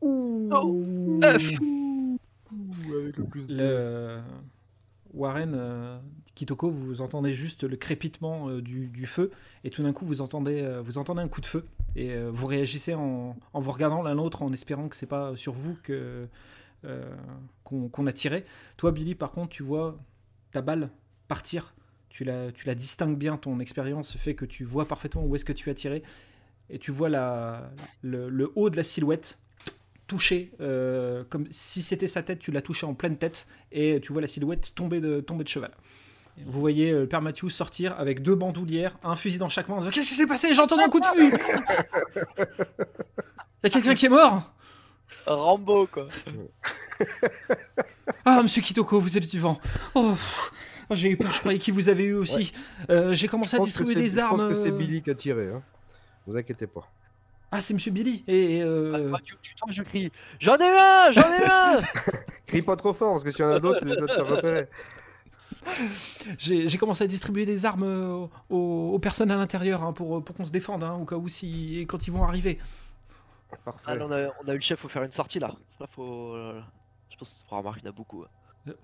[0.00, 0.50] Ouh.
[1.22, 4.20] avec le plus de Le
[5.12, 5.98] Warren, euh,
[6.34, 9.30] Kitoko, vous entendez juste le crépitement euh, du, du feu
[9.62, 11.64] et tout d'un coup vous entendez, euh, vous entendez un coup de feu
[11.96, 15.36] et euh, vous réagissez en, en vous regardant l'un l'autre en espérant que c'est pas
[15.36, 16.26] sur vous que
[16.84, 17.16] euh,
[17.62, 18.44] qu'on qu'on a tiré.
[18.76, 19.96] Toi, Billy, par contre, tu vois
[20.52, 20.90] ta balle
[21.28, 21.74] partir.
[22.10, 23.36] Tu la, tu la distingues bien.
[23.38, 26.02] Ton expérience fait que tu vois parfaitement où est-ce que tu as tiré.
[26.70, 27.70] Et tu vois la,
[28.02, 29.38] le, le haut de la silhouette
[30.06, 33.46] touché, euh, comme si c'était sa tête, tu l'as touché en pleine tête.
[33.72, 35.70] Et tu vois la silhouette tomber de, tomber de cheval.
[36.46, 39.76] Vous voyez euh, le père Mathieu sortir avec deux bandoulières, un fusil dans chaque main.
[39.76, 40.54] en disant, Qu'est-ce qui s'est passé?
[40.54, 42.46] J'ai entendu un coup de fusil Il
[43.64, 44.52] y a quelqu'un qui est mort?
[45.26, 46.08] Rambo, quoi.
[48.26, 49.58] Ah, monsieur Kitoko, vous êtes vivant.
[49.94, 50.14] Oh,
[50.90, 52.52] oh, j'ai eu peur, je croyais qu'il vous avait eu aussi.
[52.90, 54.38] Euh, j'ai commencé à Je distribuer des Je armes.
[54.38, 55.48] pense que c'est Billy qui a tiré.
[55.48, 55.62] Hein.
[56.26, 56.88] Vous inquiétez pas.
[57.50, 58.24] Ah, c'est monsieur Billy.
[58.26, 60.10] Et, et, euh, Ah, tu, tu tombes, je crie
[60.40, 61.78] J'en ai un J'en ai un
[62.46, 64.26] Crie pas trop fort, parce que s'il y en a d'autres, tu vas te faire
[64.26, 64.68] repérer.
[66.38, 70.36] j'ai commencé à distribuer des armes euh, aux, aux personnes à l'intérieur hein, pour, pour
[70.36, 72.58] qu'on se défende, hein, au cas où si, quand ils vont arriver.
[73.64, 73.82] Parfait.
[73.86, 75.52] Ah, là, on, a, on a eu le chef, faut faire une sortie là.
[75.80, 76.34] Là, faut.
[76.34, 76.60] euh,
[77.10, 78.24] Je pense qu'il faut remarquer qu'il y en a beaucoup.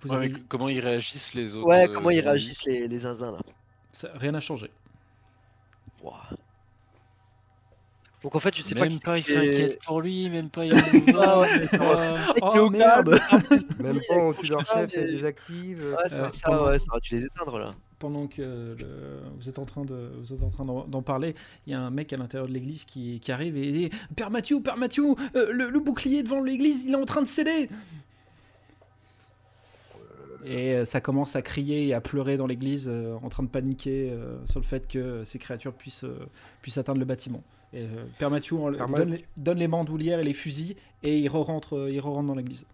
[0.01, 0.29] Vous avez...
[0.29, 3.39] mais comment ils réagissent les autres Ouais, euh, comment ils réagissent les, les zinzins là
[3.93, 4.71] ça- rien n'a changé.
[6.03, 6.29] Ouah.
[8.23, 10.67] Donc en fait, je sais pas Même qui pas, il s'inquiète pour lui, même pas,
[10.67, 11.67] il y a ouais,
[12.43, 13.19] Oh, qui est au merde.
[13.81, 15.83] Même pas on tue leur chef, mais- il désactive.
[15.97, 17.75] Ouais, c'est Euh, ça, pendant- ouais, ça aurait dû les éteindre là.
[17.99, 18.43] Pendant que
[18.79, 21.35] le- vous êtes en train de vous êtes en train d'en parler,
[21.67, 23.91] il y a un mec à l'intérieur de l'église qui, qui arrive et il dit
[24.17, 25.05] Père Mathieu, Père Mathieu,
[25.37, 27.71] euh, le, le bouclier devant l'église, il est en train de céder.
[30.45, 33.49] Et euh, ça commence à crier et à pleurer dans l'église, euh, en train de
[33.49, 36.19] paniquer euh, sur le fait que ces créatures puissent, euh,
[36.63, 37.43] puissent atteindre le bâtiment.
[37.73, 41.77] Et, euh, Père Mathieu donne, les, donne les bandoulières et les fusils et il re-rentre
[41.77, 42.67] euh, il dans l'église.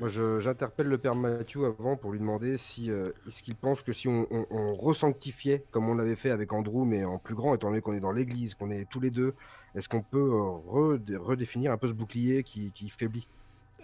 [0.00, 3.92] Moi, j'interpelle le père Mathieu avant pour lui demander si euh, est-ce qu'il pense que
[3.92, 7.54] si on, on, on resanctifiait comme on l'avait fait avec Andrew, mais en plus grand,
[7.54, 9.34] étant donné qu'on est dans l'église, qu'on est tous les deux,
[9.74, 10.30] est-ce qu'on peut
[10.66, 13.26] redé- redéfinir un peu ce bouclier qui, qui faiblit?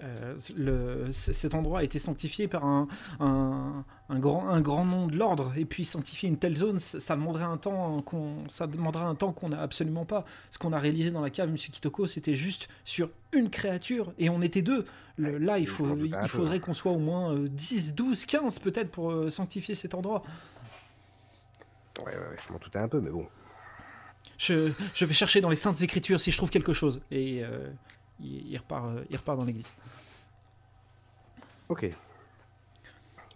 [0.02, 2.88] Euh, le- cet endroit a été sanctifié par un,
[3.20, 3.65] un,
[4.08, 7.16] un grand, un grand nom de l'ordre, et puis sanctifier une telle zone, ça ça
[7.16, 10.24] demanderait un temps qu'on, ça demanderait un temps qu'on n'a absolument pas.
[10.50, 14.28] Ce qu'on a réalisé dans la cave, Monsieur Kitoko, c'était juste sur une créature, et
[14.30, 14.84] on était deux.
[15.18, 18.90] Le- là, il, faut, il faudrait qu'on soit au moins euh, 10, 12, 15 peut-être
[18.90, 20.22] pour euh, sanctifier cet endroit.
[22.00, 23.26] Ouais, ouais, ouais, je m'en doutais un peu, mais bon.
[24.38, 27.00] Je, je vais chercher dans les saintes écritures si je trouve quelque chose.
[27.10, 27.70] Et euh,
[28.20, 29.72] il, il repart, euh, il repart dans l'église.
[31.68, 31.90] Ok.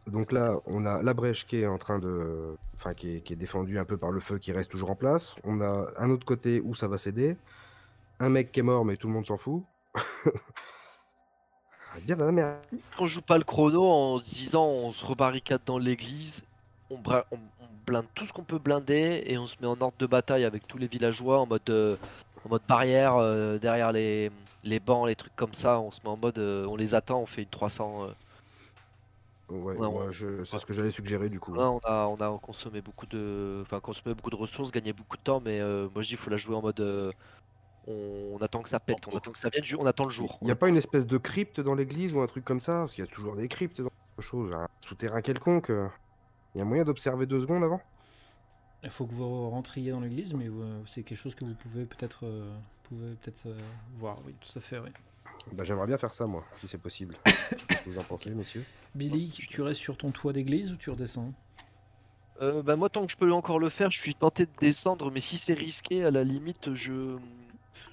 [0.07, 2.57] Donc là, on a la brèche qui est en train de.
[2.75, 5.35] Enfin, qui est, défendue un peu par le feu qui reste toujours en place.
[5.45, 7.37] On a un autre côté où ça va céder.
[8.19, 9.63] Un mec qui est mort, mais tout le monde s'en fout.
[12.05, 12.59] Bien dans la merde.
[12.99, 16.45] On joue pas le chrono en se disant on se rebarricade dans l'église,
[16.89, 16.99] on
[17.85, 20.67] blinde tout ce qu'on peut blinder et on se met en ordre de bataille avec
[20.69, 21.97] tous les villageois en mode, euh,
[22.45, 24.31] en mode barrière euh, derrière les,
[24.63, 25.81] les bancs, les trucs comme ça.
[25.81, 28.09] On se met en mode, euh, on les attend, on fait une 300.
[29.51, 30.45] Ouais, Ouais, on- moi, je...
[30.45, 31.55] c'est ce que j'allais suggérer du coup.
[31.55, 35.17] Là, on a, on a consommé beaucoup de, enfin consommé beaucoup de ressources, gagné beaucoup
[35.17, 37.13] de temps, mais euh, moi je dis il faut la jouer en mode, euh,
[37.87, 40.39] on, on attend que ça pète, on attend que ça vienne, on attend le jour.
[40.43, 42.81] Il n'y a pas une espèce de crypte dans l'église ou un truc comme ça?
[42.81, 45.71] Parce qu'il y a toujours des cryptes dans quelque chose, un souterrain quelconque.
[45.71, 45.89] euh.
[46.55, 47.81] Il y a moyen d'observer deux secondes avant?
[48.83, 51.85] Il faut que vous rentriez dans l'église, mais euh, c'est quelque chose que vous pouvez
[51.85, 52.51] peut-être euh,
[52.85, 53.59] pouvez peut-être euh,
[53.99, 54.19] voir.
[54.25, 54.79] Oui, tout à fait.
[54.79, 54.91] Oui.
[55.53, 57.17] Bah, J'aimerais bien faire ça, moi, si c'est possible.
[57.25, 60.91] Qu'est-ce que vous en pensez, messieurs Billy, tu restes sur ton toit d'église ou tu
[60.91, 61.33] redescends
[62.41, 65.11] Euh, bah, moi tant que je peux encore le faire, je suis tenté de descendre,
[65.11, 67.17] mais si c'est risqué, à la limite, je,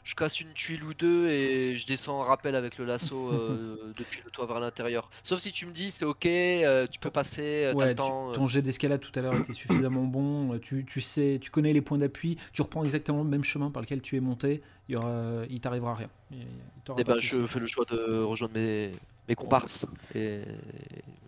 [0.08, 3.92] je casse une tuile ou deux et je descends en rappel avec le lasso euh,
[3.98, 5.10] depuis le toit vers l'intérieur.
[5.24, 8.02] Sauf si tu me dis c'est ok, euh, tu peux passer, euh, Ouais, tu-
[8.34, 10.58] ton jet d'escalade tout à l'heure était suffisamment bon.
[10.60, 12.38] Tu, tu sais, tu connais les points d'appui.
[12.54, 14.62] Tu reprends exactement le même chemin par lequel tu es monté.
[14.88, 16.10] Il y aura, il t'arrivera rien.
[16.32, 18.94] Il- il t'aura Et pas ben je fais le choix de rejoindre mes,
[19.28, 20.44] mes comparses et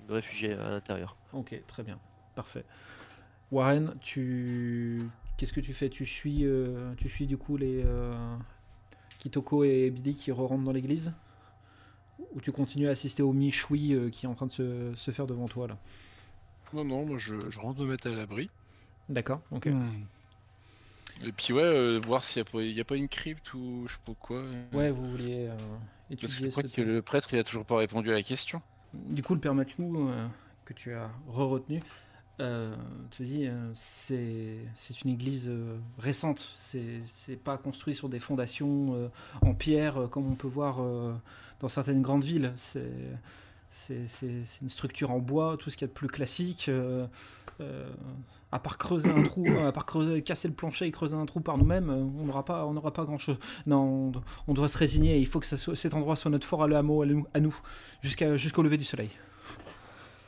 [0.08, 1.18] me réfugier à l'intérieur.
[1.34, 2.00] Ok, très bien,
[2.34, 2.64] parfait.
[3.52, 5.02] Warren, tu,
[5.38, 5.90] qu'est-ce que tu fais?
[5.90, 8.16] Tu suis, euh, tu suis du coup les euh,
[9.20, 11.14] Kitoko et Billy qui re-rentrent dans l'église
[12.34, 15.12] Ou tu continues à assister au Michui euh, qui est en train de se, se
[15.12, 15.78] faire devant toi là
[16.74, 18.50] Non, non, moi je, je rentre me mettre à l'abri.
[19.10, 19.70] D'accord, ok.
[21.26, 23.54] Et puis ouais, euh, voir s'il n'y a, pas- il y a pas une crypte
[23.54, 24.38] ou je sais pas quoi.
[24.38, 24.64] euh.
[24.74, 25.58] Ouais, vous vouliez euh,
[26.10, 28.14] Parce que étudier je crois cette- que le prêtre il a toujours pas répondu à
[28.14, 28.62] la question.
[28.94, 30.28] Du coup, le père Mathieu, euh,
[30.66, 31.82] que tu as re-retenu,
[32.40, 32.74] euh,
[33.12, 36.50] te dit euh, c'est une église euh, récente.
[36.54, 39.08] C'est pas construit sur des fondations euh,
[39.42, 40.78] en pierre comme on peut voir
[41.60, 42.54] dans certaines grandes villes.
[42.56, 42.92] C'est
[44.62, 46.72] une structure en bois, tout ce qu'il y a de plus classique.
[48.52, 49.86] à part creuser un trou, à part
[50.24, 53.38] casser le plancher et creuser un trou par nous-mêmes, on n'aura pas, pas grand-chose.
[53.68, 54.12] Non,
[54.48, 55.20] on, doit se résigner.
[55.20, 57.56] Il faut que cet endroit soit notre fort à nous, à nous,
[58.02, 59.10] jusqu'au lever du soleil.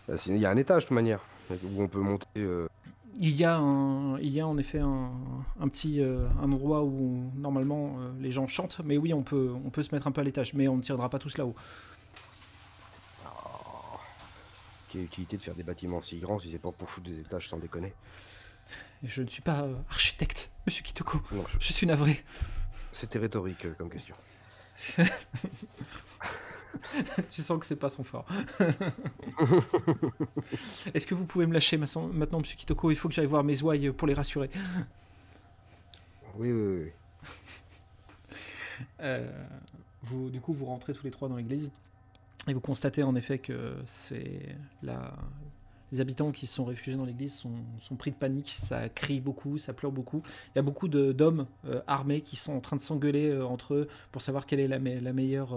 [0.07, 2.25] Bah, Il y a un étage de toute manière où on peut monter.
[2.37, 2.67] euh,
[3.17, 5.11] Il y a, un, il y a en effet un,
[5.59, 9.51] un petit euh, un endroit où normalement euh, les gens chantent, mais oui, on peut,
[9.65, 11.55] on peut se mettre un peu à l'étage, mais on ne tiendra pas tous là-haut.
[14.89, 17.47] Quelle utilité de faire des bâtiments si grands si c'est pas pour foutre des étages
[17.47, 17.93] sans déconner.
[19.03, 21.21] Je ne suis pas architecte, monsieur Kitoko.
[21.31, 22.21] Non, je- Je suis navré.
[22.91, 24.15] c'était rhétorique comme question.
[27.31, 28.25] Je sens que c'est pas son fort.
[30.93, 32.91] Est-ce que vous pouvez me lâcher ma- maintenant, monsieur Kitoko?
[32.91, 34.49] Il faut que j'aille voir mes ouailles pour les rassurer.
[36.37, 36.91] Oui, oui, oui.
[39.01, 39.29] Euh,
[40.03, 41.71] vous, du coup, vous rentrez tous les trois dans l'église
[42.47, 45.13] et vous constatez en effet que c'est la...
[45.91, 48.49] les habitants qui se sont réfugiés dans l'église sont, sont pris de panique.
[48.49, 50.23] Ça crie beaucoup, ça pleure beaucoup.
[50.47, 53.75] Il y a beaucoup d'hommes euh, armés qui sont en train de s'engueuler euh, entre
[53.75, 55.53] eux pour savoir quelle est la, me- la meilleure.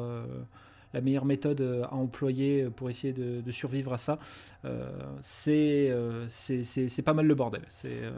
[0.94, 4.18] Euh, la meilleure méthode euh, à employer pour essayer de, de survivre à ça,
[4.64, 7.62] Euh, c'est euh, pas mal le bordel.
[7.68, 8.12] C'est euh,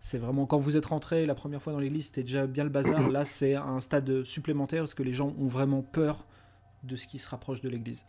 [0.00, 2.70] c'est vraiment quand vous êtes rentré la première fois dans l'église, c'était déjà bien le
[2.70, 3.08] bazar.
[3.10, 6.24] Là, c'est un stade supplémentaire parce que les gens ont vraiment peur
[6.82, 8.04] de ce qui se rapproche de l'église.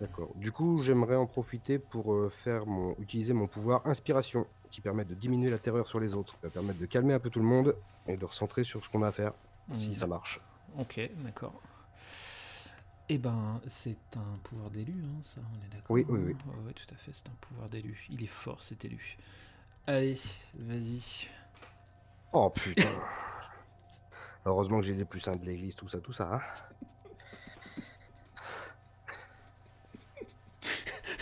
[0.00, 0.32] D'accord.
[0.36, 5.04] Du coup, j'aimerais en profiter pour euh, faire mon, utiliser mon pouvoir inspiration, qui permet
[5.06, 7.38] de diminuer la terreur sur les autres, qui va permettre de calmer un peu tout
[7.38, 7.74] le monde
[8.06, 9.32] et de recentrer sur ce qu'on a à faire,
[9.72, 9.94] si Mm.
[9.94, 10.40] ça marche.
[10.78, 11.54] Ok, d'accord.
[13.10, 16.32] Eh ben, c'est un pouvoir d'élu, hein, ça, on est d'accord Oui, oui, oui.
[16.46, 18.06] Ouais, ouais, tout à fait, c'est un pouvoir d'élu.
[18.10, 19.18] Il est fort, cet élu.
[19.86, 20.18] Allez,
[20.58, 21.28] vas-y.
[22.32, 22.88] Oh putain.
[24.46, 26.34] Heureusement que j'ai les plus saints de l'église, tout ça, tout ça.
[26.34, 26.40] hein.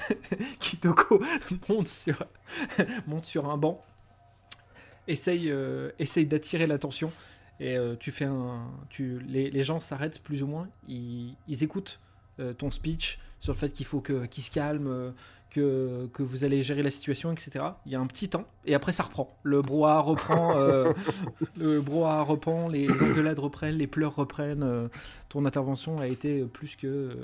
[0.61, 1.23] Kitoko
[1.69, 2.23] monte sur,
[3.07, 3.83] monte sur un banc,
[5.09, 7.13] essaye, euh, essaye d'attirer l'attention,
[7.63, 11.63] et euh, tu fais un, tu, les, les gens s'arrêtent plus ou moins, ils, ils
[11.63, 12.01] écoutent
[12.41, 15.11] euh, ton speech sur le fait qu'il faut que, qu'ils se calment, euh,
[15.51, 17.65] que, que vous allez gérer la situation, etc.
[17.87, 19.37] Il y a un petit temps, et après ça reprend.
[19.43, 20.93] Le brouhaha reprend, euh,
[21.57, 24.63] le brouhaha reprend, les engueulades reprennent, les pleurs reprennent.
[24.65, 24.89] euh,
[25.29, 27.17] ton intervention a été plus que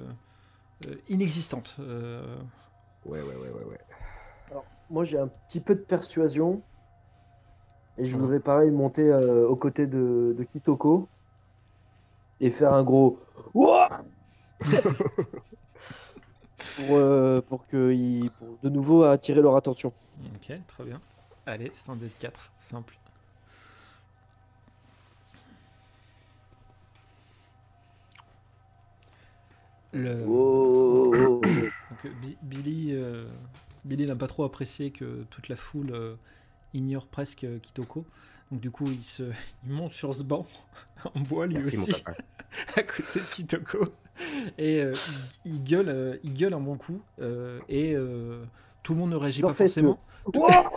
[1.09, 1.77] inexistante.
[1.81, 2.37] Euh,
[3.05, 3.79] Ouais, ouais, ouais, ouais, ouais.
[4.91, 6.63] Moi, j'ai un petit peu de persuasion.
[7.99, 11.09] Et je voudrais, pareil, monter euh, aux côtés de, de Kitoko.
[12.41, 13.21] Et faire un gros.
[13.55, 13.89] Ouah
[16.77, 19.93] pour, euh, pour, que ils- pour de nouveau attirer leur attention.
[20.37, 21.01] Ok, très bien.
[21.47, 22.95] Allez, c'est un dé de 4, simple.
[29.93, 30.25] Le...
[30.29, 31.41] Oh,
[31.91, 33.25] Donc, Bi- Billy, euh,
[33.85, 35.93] Billy n'a pas trop apprécié que toute la foule
[36.75, 38.05] ignore presque euh, Kitoko.
[38.51, 39.25] Donc du coup, il, se,
[39.67, 40.47] il monte sur ce banc
[41.15, 42.05] en bois lui Merci, aussi,
[42.77, 43.85] à côté de Kitoko.
[44.57, 44.95] Et euh,
[45.45, 47.01] il, il gueule, euh, il gueule un bon coup.
[47.21, 48.45] euh, et euh,
[48.83, 49.99] tout le monde ne réagit pas forcément.
[50.35, 50.71] Ouah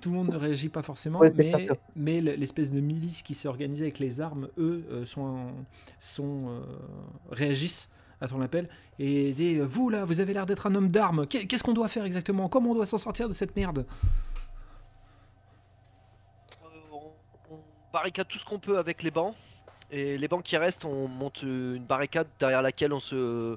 [0.00, 3.48] Tout le monde ne réagit pas forcément, Ouais, mais, mais l'espèce de milice qui s'est
[3.48, 5.48] organisée avec les armes, eux, euh, sont,
[5.98, 6.60] sont, euh,
[7.30, 11.46] réagissent à ton appel et Vous là, vous avez l'air d'être un homme d'armes, Qu'est-
[11.46, 12.48] qu'est-ce qu'on doit faire exactement?
[12.48, 13.86] Comment on doit s'en sortir de cette merde?
[16.64, 16.66] Euh,
[17.50, 17.58] on,
[17.92, 19.34] barricade tout ce qu'on peut avec les bancs.
[19.90, 23.56] Et les bancs qui restent, on monte une barricade derrière laquelle on se,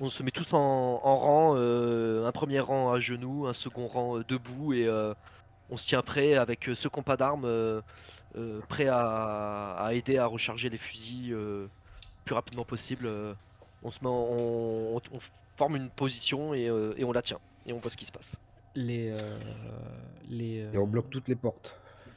[0.00, 1.54] on se met tous en, rang.
[1.56, 4.72] euh, un premier rang à genoux, un second rang euh, debout.
[4.72, 4.88] Et
[5.70, 7.80] on se tient prêt avec ceux qui n'ont pas d'armes, euh,
[8.68, 11.68] prêts à, à aider à recharger les fusils le
[12.24, 13.08] plus rapidement possible.
[13.84, 13.88] Euh.
[13.88, 15.20] on, se met en- on, on- on
[15.56, 17.38] forme une position et, euh, et on la tient.
[17.66, 18.36] Et on voit ce qui se passe.
[18.74, 19.10] Les.
[19.10, 19.38] euh,
[20.28, 21.74] les euh, Et on bloque toutes les portes.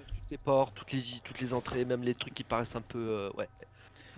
[0.08, 3.00] toutes les portes, toutes les, toutes les entrées, même les trucs qui paraissent un peu,
[3.00, 3.50] euh, ouais,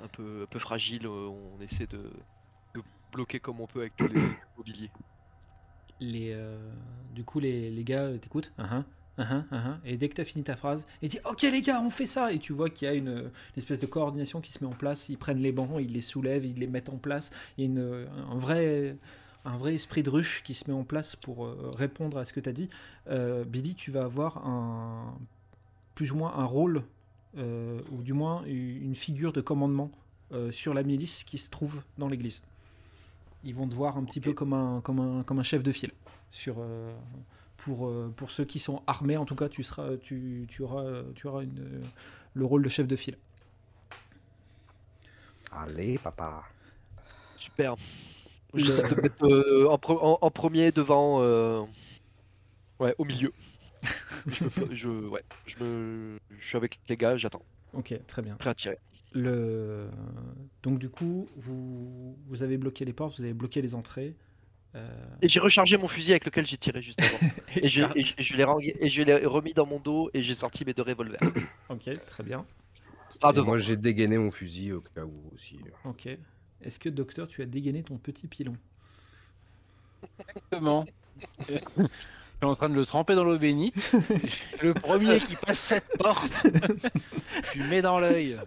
[0.03, 2.11] un peu, un peu fragiles, euh, on essaie de,
[2.75, 4.21] de bloquer comme on peut avec tous les
[4.57, 4.91] mobiliers.
[5.99, 6.57] les, euh,
[7.13, 8.17] du coup, les, les gars euh,
[9.17, 9.79] uhum, uhum.
[9.85, 12.05] et dès que tu as fini ta phrase, ils disent Ok, les gars, on fait
[12.05, 12.31] ça.
[12.31, 14.75] Et tu vois qu'il y a une, une espèce de coordination qui se met en
[14.75, 15.09] place.
[15.09, 17.31] Ils prennent les bancs, ils les soulèvent, ils les mettent en place.
[17.57, 18.97] Il y a une, un, vrai,
[19.45, 22.33] un vrai esprit de ruche qui se met en place pour euh, répondre à ce
[22.33, 22.69] que tu as dit.
[23.09, 25.17] Euh, Billy, tu vas avoir un,
[25.95, 26.83] plus ou moins un rôle,
[27.37, 29.91] euh, ou du moins une figure de commandement
[30.31, 32.43] euh, sur la milice qui se trouve dans l'église.
[33.43, 35.71] Ils vont te voir un petit peu comme un, comme un, comme un chef de
[35.71, 35.91] file.
[36.31, 36.55] Sur,
[37.57, 41.03] pour, euh, pour ceux qui sont armés, en tout cas, tu, seras, tu, tu auras,
[41.15, 41.81] tu auras une,
[42.33, 43.17] le rôle de chef de file.
[45.51, 46.43] Allez, papa.
[47.37, 47.75] Super.
[48.53, 51.21] J'essaie de mettre euh, en, pre- en- en premier devant.
[51.21, 51.63] euh,
[52.79, 53.31] Ouais, au milieu.
[54.27, 56.19] je, je- ouais, je, me...
[56.39, 57.43] je suis avec les gars, j'attends.
[57.73, 58.35] Ok, très bien.
[58.35, 58.77] Prêt à tirer.
[59.13, 59.89] Le...
[60.63, 64.15] Donc du coup, vous, vous avez bloqué les portes, vous avez bloqué les entrées.
[64.75, 64.87] Euh,
[65.21, 67.19] Et j'ai rechargé mon fusil avec lequel j'ai tiré juste avant.
[67.55, 70.33] et, je- et je l'ai rang- et je l'ai remis dans mon dos et j'ai
[70.35, 71.19] sorti mes deux revolvers.
[71.69, 72.45] Ok, très bien.
[73.45, 75.57] Moi, j'ai dégainé mon fusil au cas où aussi.
[75.85, 76.07] Ok.
[76.61, 78.55] Est-ce que docteur, tu as dégainé ton petit pilon?
[80.19, 80.85] Exactement.
[81.39, 81.59] Je suis
[82.41, 83.93] en train de le tremper dans l'eau bénite.
[84.61, 86.45] le premier qui passe cette porte,
[87.53, 88.37] je lui mets dans l'œil.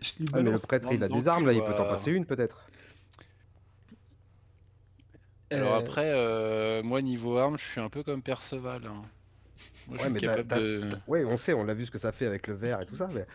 [0.00, 1.88] Je lui Ah, mais le prêtre, il a des armes, là, il peut t'en quoi.
[1.90, 2.67] passer une, peut-être.
[5.50, 8.86] Alors Euh, après, euh, moi niveau arme, je suis un peu comme Perceval.
[8.86, 9.02] hein.
[9.88, 10.88] Moi, Ouais, mais de.
[11.08, 12.96] Ouais, on sait, on l'a vu ce que ça fait avec le verre et tout
[12.96, 13.26] ça, mais,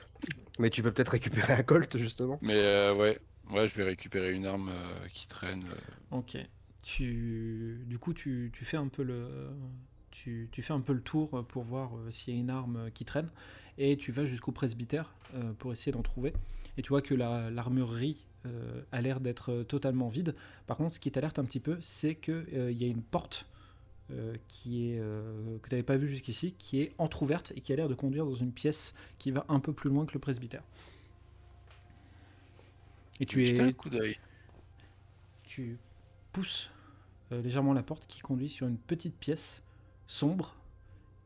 [0.60, 2.40] mais tu peux peut-être récupérer un colt, justement.
[2.42, 3.20] Mais euh, ouais,
[3.52, 5.64] ouais, je vais récupérer une arme euh, qui traîne.
[6.12, 6.38] Ok.
[6.84, 9.50] Tu, du coup, tu, tu fais un peu le,
[10.12, 12.92] tu, tu fais un peu le tour pour voir euh, s'il y a une arme
[12.94, 13.30] qui traîne,
[13.78, 16.34] et tu vas jusqu'au presbytère euh, pour essayer d'en trouver.
[16.78, 20.36] Et tu vois que la- l'armurerie euh, a l'air d'être totalement vide.
[20.68, 23.48] Par contre, ce qui t'alerte un petit peu, c'est que euh, y a une porte
[24.12, 27.72] euh, qui est euh, que tu n'avais pas vue jusqu'ici, qui est entrouverte et qui
[27.72, 30.20] a l'air de conduire dans une pièce qui va un peu plus loin que le
[30.20, 30.62] presbytère.
[33.20, 34.18] Et tu un es, coup d'œil.
[35.46, 35.78] tu
[36.34, 36.70] pousses
[37.32, 39.64] euh, légèrement la porte qui conduit sur une petite pièce
[40.06, 40.56] sombre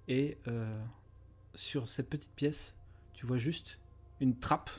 [0.07, 0.79] et euh,
[1.55, 2.75] sur cette petite pièce
[3.13, 3.79] tu vois juste
[4.21, 4.69] une trappe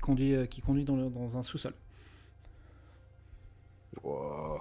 [0.00, 1.74] qui conduit, euh, qui conduit dans, le- dans un sous-sol.
[4.02, 4.60] Wow.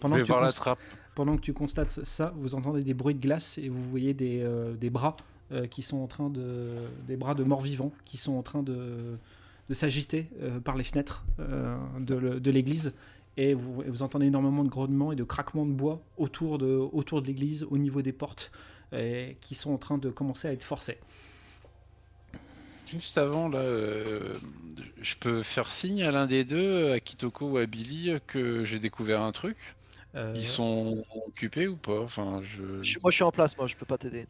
[0.00, 0.78] Pendant que, tu voir la cons- trappe.
[1.14, 4.40] pendant que tu constates ça, vous entendez des bruits de glace et vous voyez des,
[4.42, 5.16] euh, des bras
[5.52, 6.74] euh, qui sont en train de
[7.06, 9.18] des bras de morts vivants qui sont en train de,
[9.68, 11.24] de s'agiter euh, par les fenêtres
[11.98, 12.92] de, de l'église
[13.36, 17.26] et vous, entendez énormément de grognements et de craquements de bois autour de autour de
[17.26, 18.50] l'église au niveau des portes
[18.92, 20.98] et qui sont en train de commencer à être forcés.
[22.90, 24.34] Juste avant, là, euh,
[25.00, 28.78] je peux faire signe à l'un des deux, à Kitoko ou à Billy, que j'ai
[28.80, 29.56] découvert un truc.
[30.16, 32.00] Euh, Ils sont occupés ou pas?
[32.00, 32.82] Enfin, je.
[32.82, 34.26] Je- moi je suis en place, moi je peux pas t'aider.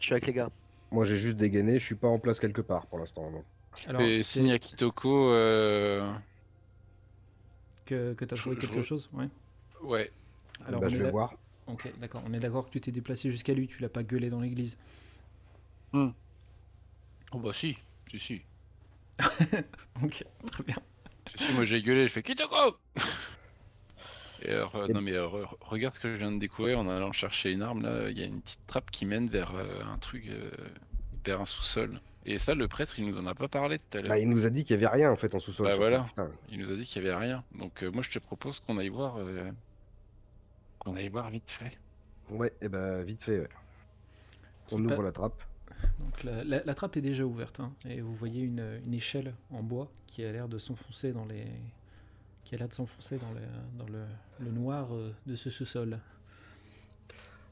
[0.00, 0.50] Je suis avec les gars.
[0.90, 3.32] Moi, j'ai juste dégainé, je suis pas en place quelque part pour l'instant.
[3.74, 5.30] c'est signe à Kitoko.
[5.30, 6.12] euh,
[7.86, 9.28] que, que tu as Je- trouvé je- quelque chose ouais.
[9.82, 10.10] Ouais.
[10.66, 11.34] Alors bah, on je vais d'a- voir.
[11.68, 12.22] Ok, d'accord.
[12.28, 14.76] On est d'accord que tu t'es déplacé jusqu'à lui, tu l'as pas gueulé dans l'église.
[17.32, 17.76] Oh bah si,
[18.12, 18.42] si, si.
[20.02, 20.76] Ok, très bien.
[21.34, 22.76] Si, si, moi j'ai gueulé, je fais Kitoko
[24.42, 26.88] Et alors, euh, non mais euh, re- regarde ce que je viens de découvrir en
[26.88, 29.82] allant chercher une arme là, il y a une petite trappe qui mène vers euh,
[29.84, 30.50] un truc, euh,
[31.24, 32.00] vers un sous-sol.
[32.24, 34.10] Et ça, le prêtre, il nous en a pas parlé tout à l'heure.
[34.10, 35.66] Bah, il nous a dit qu'il y avait rien en fait en sous-sol.
[35.66, 36.06] Bah, voilà.
[36.50, 37.44] Il nous a dit qu'il y avait rien.
[37.56, 39.50] Donc euh, moi je te propose qu'on aille voir, euh,
[40.78, 41.78] qu'on aille voir vite fait.
[42.30, 43.40] Ouais, et bah vite fait.
[43.40, 43.48] ouais.
[44.72, 45.42] On ouvre la trappe.
[46.02, 49.34] Donc la, la- la trappe est déjà ouverte hein, et vous voyez une, une échelle
[49.50, 51.46] en bois qui a l'air de s'enfoncer dans les
[52.44, 53.40] qui a l'air de s'enfoncer dans, le,
[53.78, 54.04] dans le,
[54.40, 56.00] le noir euh, de ce sous-sol.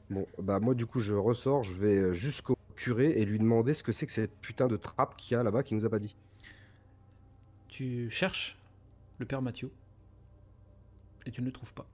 [0.09, 3.83] Bon, bah moi du coup je ressors, je vais jusqu'au curé et lui demander ce
[3.83, 5.99] que c'est que cette putain de trappe qu'il y a là-bas qui nous a pas
[5.99, 6.15] dit.
[7.69, 8.57] Tu cherches
[9.17, 9.71] le père Mathieu
[11.25, 11.85] et tu ne le trouves pas.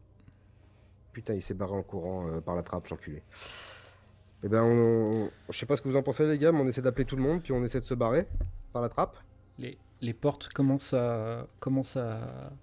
[1.14, 3.22] Putain, il s'est barré en courant euh, par la trappe, l'enculé.
[4.44, 5.30] Eh ben, on...
[5.50, 7.16] je sais pas ce que vous en pensez, les gars, mais on essaie d'appeler tout
[7.16, 8.28] le monde, puis on essaie de se barrer
[8.72, 9.18] par la trappe.
[9.58, 12.20] Les, les portes commencent à, commencent à,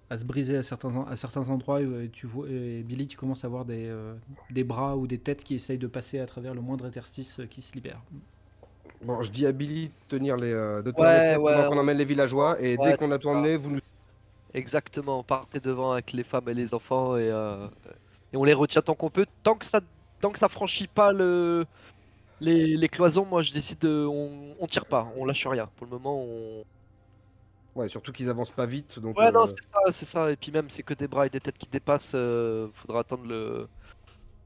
[0.09, 3.43] à se briser à certains, à certains endroits et, tu vois, et Billy, tu commences
[3.43, 4.13] à voir des, euh,
[4.51, 7.45] des bras ou des têtes qui essayent de passer à travers le moindre interstice euh,
[7.45, 7.99] qui se libère.
[9.03, 11.53] Bon, je dis à Billy de tenir les, euh, de tenir Ouais, les fenêtres ouais,
[11.55, 13.79] pendant qu'on on- emmène les villageois, et Ouais, dès qu'on a emmené, vous nous...
[14.53, 17.67] Exactement, partez devant avec les femmes et les enfants et, euh,
[18.31, 19.25] et on les retient tant qu'on peut.
[19.43, 19.81] Tant que ça,
[20.21, 21.65] tant que ça franchit pas le,
[22.41, 24.05] les, les cloisons, moi je décide de.
[24.09, 25.67] On, on tire pas, on lâche rien.
[25.77, 26.63] Pour le moment, on.
[27.75, 29.17] Ouais, surtout qu'ils avancent pas vite, donc...
[29.19, 30.31] Ouais, euh, non, c'est ça, c'est ça.
[30.31, 32.13] Et puis même, c'est que des bras et des têtes qui dépassent.
[32.15, 33.67] euh, faudra attendre le.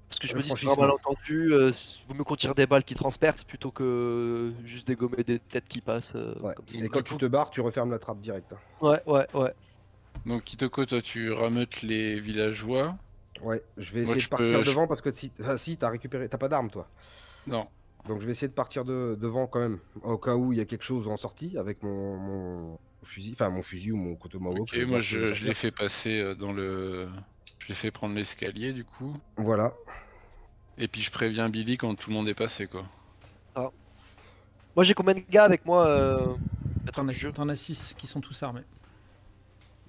[0.10, 1.54] Parce que je Le me dis, c'est un malentendu.
[1.54, 1.72] Euh,
[2.08, 5.80] vaut mieux qu'on tire des balles qui transpercent plutôt que juste dégommer des têtes qui
[5.82, 6.16] passent.
[6.16, 6.56] euh, ouais.
[6.56, 6.78] comme ça.
[6.80, 8.52] Et quand tu te barres, tu refermes la trappe direct.
[8.52, 8.58] hein.
[8.82, 9.54] Ouais, ouais, ouais.
[10.26, 12.96] Donc Kitoko, toi tu rameutes les villageois.
[13.42, 15.58] Ouais, je vais Moi, essayer je de partir peux- je- devant, parce que si, ah,
[15.58, 16.28] si t'as récupéré...
[16.30, 16.88] T'as pas d'arme, toi
[17.48, 17.68] Non.
[18.08, 20.62] Donc je vais essayer de partir de, devant quand même, au cas où il y
[20.62, 24.40] a quelque chose en sortie avec mon, mon fusil, enfin mon fusil ou mon couteau.
[24.42, 27.10] Ok, moi je, l'ai fait passer euh, dans le.
[27.60, 29.14] Je l'ai fait prendre l'escalier du coup.
[29.36, 29.74] Voilà.
[30.78, 32.86] Et puis je préviens Billy quand tout le monde est passé quoi.
[34.76, 36.36] Moi j'ai combien de gars avec moi euh,
[36.94, 37.08] t'en
[37.50, 38.64] as 6 qui sont tous armés.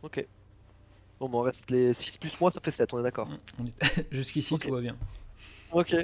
[0.02, 0.26] Ok.
[1.20, 3.28] Bon, bah, on reste les 6 plus moi, ça fait 7, on est d'accord.
[3.80, 4.96] Est- Jusqu'ici, tout va bien.
[5.72, 5.94] Ok.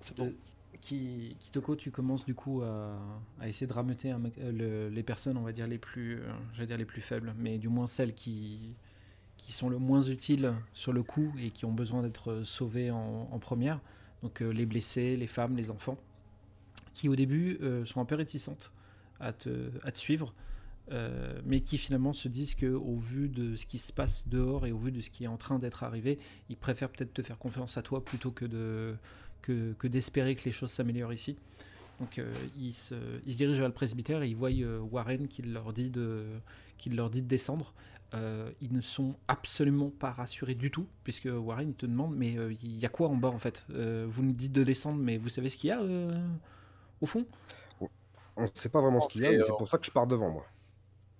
[0.00, 0.26] C'est bon.
[0.26, 0.32] Euh,
[0.80, 2.98] Ki- Kitoko, tu commences du coup à,
[3.40, 6.32] à essayer de rameuter un euh, le- les personnes, on va dire les plus, euh,
[6.54, 8.74] j'allais dire les plus faibles, mais du moins celles qui,
[9.36, 13.28] qui sont le moins utiles sur le coup et qui ont besoin d'être sauvées en,
[13.30, 13.80] en première.
[14.24, 15.98] Donc euh, les blessés, les femmes, les enfants,
[16.94, 18.72] qui au début euh, sont un peu réticentes
[19.20, 20.34] à te, à te suivre,
[20.90, 24.66] euh, mais qui finalement se disent que au vu de ce qui se passe dehors
[24.66, 26.18] et au vu de ce qui est en train d'être arrivé,
[26.48, 28.96] ils préfèrent peut-être te faire confiance à toi plutôt que de
[29.42, 31.36] que, que d'espérer que les choses s'améliorent ici.
[32.00, 32.94] Donc euh, ils, se,
[33.26, 36.26] ils se dirigent vers le presbytère et ils voient euh, Warren qui leur dit de,
[36.78, 37.74] qui leur dit de descendre.
[38.14, 42.36] Euh, ils ne sont absolument pas rassurés du tout, puisque Warren il te demande mais
[42.36, 43.64] euh, il y a quoi en bas en fait?
[43.70, 46.10] Euh, Vous nous dites de descendre, mais vous savez ce qu'il y a euh,
[47.00, 47.24] au fond?
[48.36, 49.90] On ne sait pas vraiment ce qu'il y a, mais c'est pour ça que je
[49.90, 50.46] pars devant moi.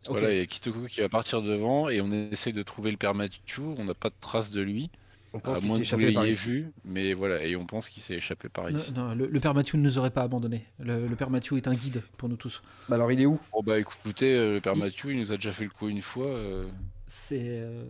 [0.09, 2.96] Voilà, il y a Kitoko qui va partir devant et on essaye de trouver le
[2.96, 3.62] père Mathieu.
[3.78, 4.90] On n'a pas de trace de lui,
[5.32, 6.72] On à pense moins que vous l'ayez vu.
[6.84, 8.92] Mais voilà, et on pense qu'il s'est échappé par ici.
[8.92, 10.64] non, le, le père Mathieu ne nous aurait pas abandonnés.
[10.80, 12.62] Le, le père Mathieu est un guide pour nous tous.
[12.88, 13.38] Bah alors il est où?
[13.53, 15.88] Bon bah écoutez, euh, le père Il- Mathieu, il nous a déjà fait le coup
[15.88, 16.26] une fois.
[16.26, 16.64] euh,
[17.07, 17.84] C'est euh,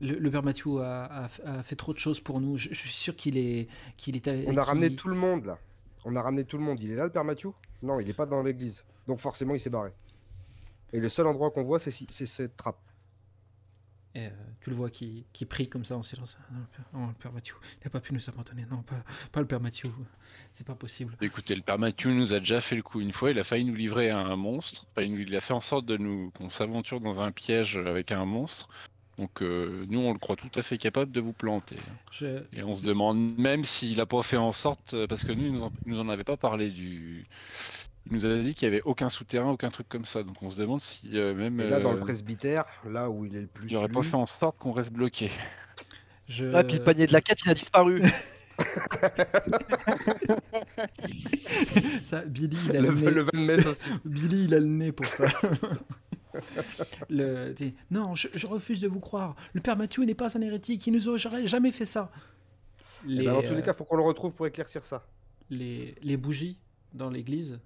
[0.00, 2.56] le, le père Mathieu a, a- a fait trop de choses pour nous.
[2.56, 4.26] Je, je suis sûr qu'il est qu'il est.
[4.28, 5.58] allé- On a ramené tout le monde là.
[6.06, 6.80] On a ramené tout le monde.
[6.80, 7.50] Il est là le père Mathieu?
[7.82, 8.82] Non, il est pas dans l'église.
[9.06, 9.90] Donc forcément il s'est barré.
[10.92, 12.78] Et le seul endroit qu'on voit c'est si- cette trappe.
[14.16, 14.30] Et, euh,
[14.60, 16.36] tu le vois qui, qui prie comme ça en silence.
[16.40, 18.66] Ah, Non, le père, non, le père Mathieu, il n'a pas pu nous abandonner.
[18.68, 19.88] Non, pas, pas le père Mathieu.
[20.52, 21.16] C'est pas possible.
[21.20, 23.30] Écoutez, le père Mathieu nous a déjà fait le coup une fois.
[23.30, 24.86] Il a failli nous livrer à un monstre.
[24.96, 28.24] Enfin, il a fait en sorte de nous qu'on s'aventure dans un piège avec un
[28.24, 28.68] monstre.
[29.16, 31.76] Donc euh, nous, on le croit tout à fait capable de vous planter.
[32.10, 35.44] Je, Et on se demande même s'il a pas fait en sorte, parce que nous,
[35.44, 37.26] il nous en, il nous en avait pas parlé du.
[38.06, 40.22] Il nous avait dit qu'il y avait aucun souterrain, aucun truc comme ça.
[40.22, 43.24] Donc on se demande si euh, même Et là dans le euh, presbytère, là où
[43.24, 43.68] il est le plus.
[43.70, 45.30] il aurait pas fait en sorte qu'on reste bloqué.
[46.26, 48.02] je, Ah, puis le panier de la quête, il a disparu.
[52.02, 53.84] ça, Billy, il a le, le, nez, le van Mess aussi.
[54.04, 55.26] Billy, il a le nez pour ça.
[57.10, 57.54] le,
[57.90, 59.36] non, je, je refuse de vous croire.
[59.52, 60.86] Le père Mathieu n'est pas un hérétique.
[60.86, 62.10] Il nous aurait jamais fait ça.
[63.04, 65.06] Eh Les, ben, dans tous les euh, cas, faut qu'on le retrouve pour éclaircir ça.
[65.48, 66.58] les, les bougies
[66.92, 67.60] dans l'église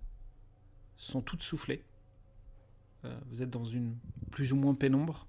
[0.97, 1.83] sont toutes soufflées.
[3.05, 3.97] Euh, vous êtes dans une
[4.31, 5.27] plus ou moins pénombre.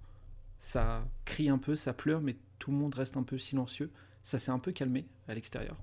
[0.60, 3.92] Ça crie un peu, ça pleure, mais tout le monde reste un peu silencieux.
[4.24, 5.78] Ça s'est un peu calmé à l'extérieur.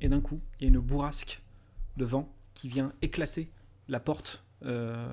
[0.00, 1.42] Et d'un coup, il y a une bourrasque
[1.96, 3.50] de vent qui vient éclater
[3.88, 5.06] la porte, euh,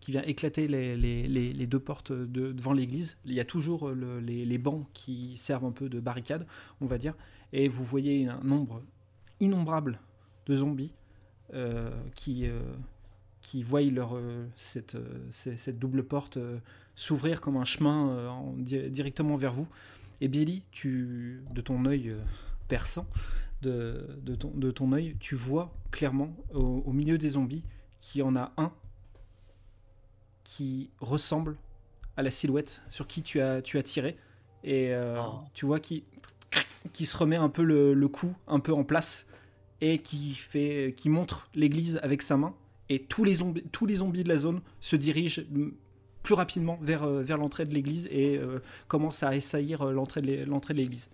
[0.00, 3.16] qui vient éclater les, deux portes de- devant l'église.
[3.24, 6.46] Il y a toujours le- les, bancs qui servent un peu de barricade,
[6.80, 7.14] on va dire
[7.52, 8.82] et vous voyez un nombre
[9.40, 10.00] innombrable
[10.46, 11.07] de zombies euh,
[12.14, 12.60] qui, euh,
[13.40, 16.58] qui voient leur, euh, cette, euh, double porte euh,
[16.94, 19.68] s'ouvrir comme un chemin euh, en di- directement vers vous.
[20.20, 22.18] Et Billy, tu, de ton œil euh,
[22.66, 23.06] perçant,
[23.62, 27.64] de, de, ton, de ton œil, tu vois clairement au, au milieu des zombies
[28.00, 28.72] qu'il y en a un
[30.44, 31.56] qui ressemble
[32.16, 34.16] à la silhouette sur qui tu as, tu as tiré.
[34.64, 35.40] Et euh, Oh.
[35.54, 36.04] tu vois qui,
[36.92, 39.27] qui se remet un peu le, le cou un peu en place
[39.80, 42.54] et qui, fait, montre l'église avec sa main.
[42.88, 45.42] Et tous les, zombies, tous les de la zone se dirigent
[46.22, 50.20] plus rapidement vers, euh, vers l'entrée de l'église et euh, commencent à assaillir euh, l'entrée
[50.20, 51.10] de l'église.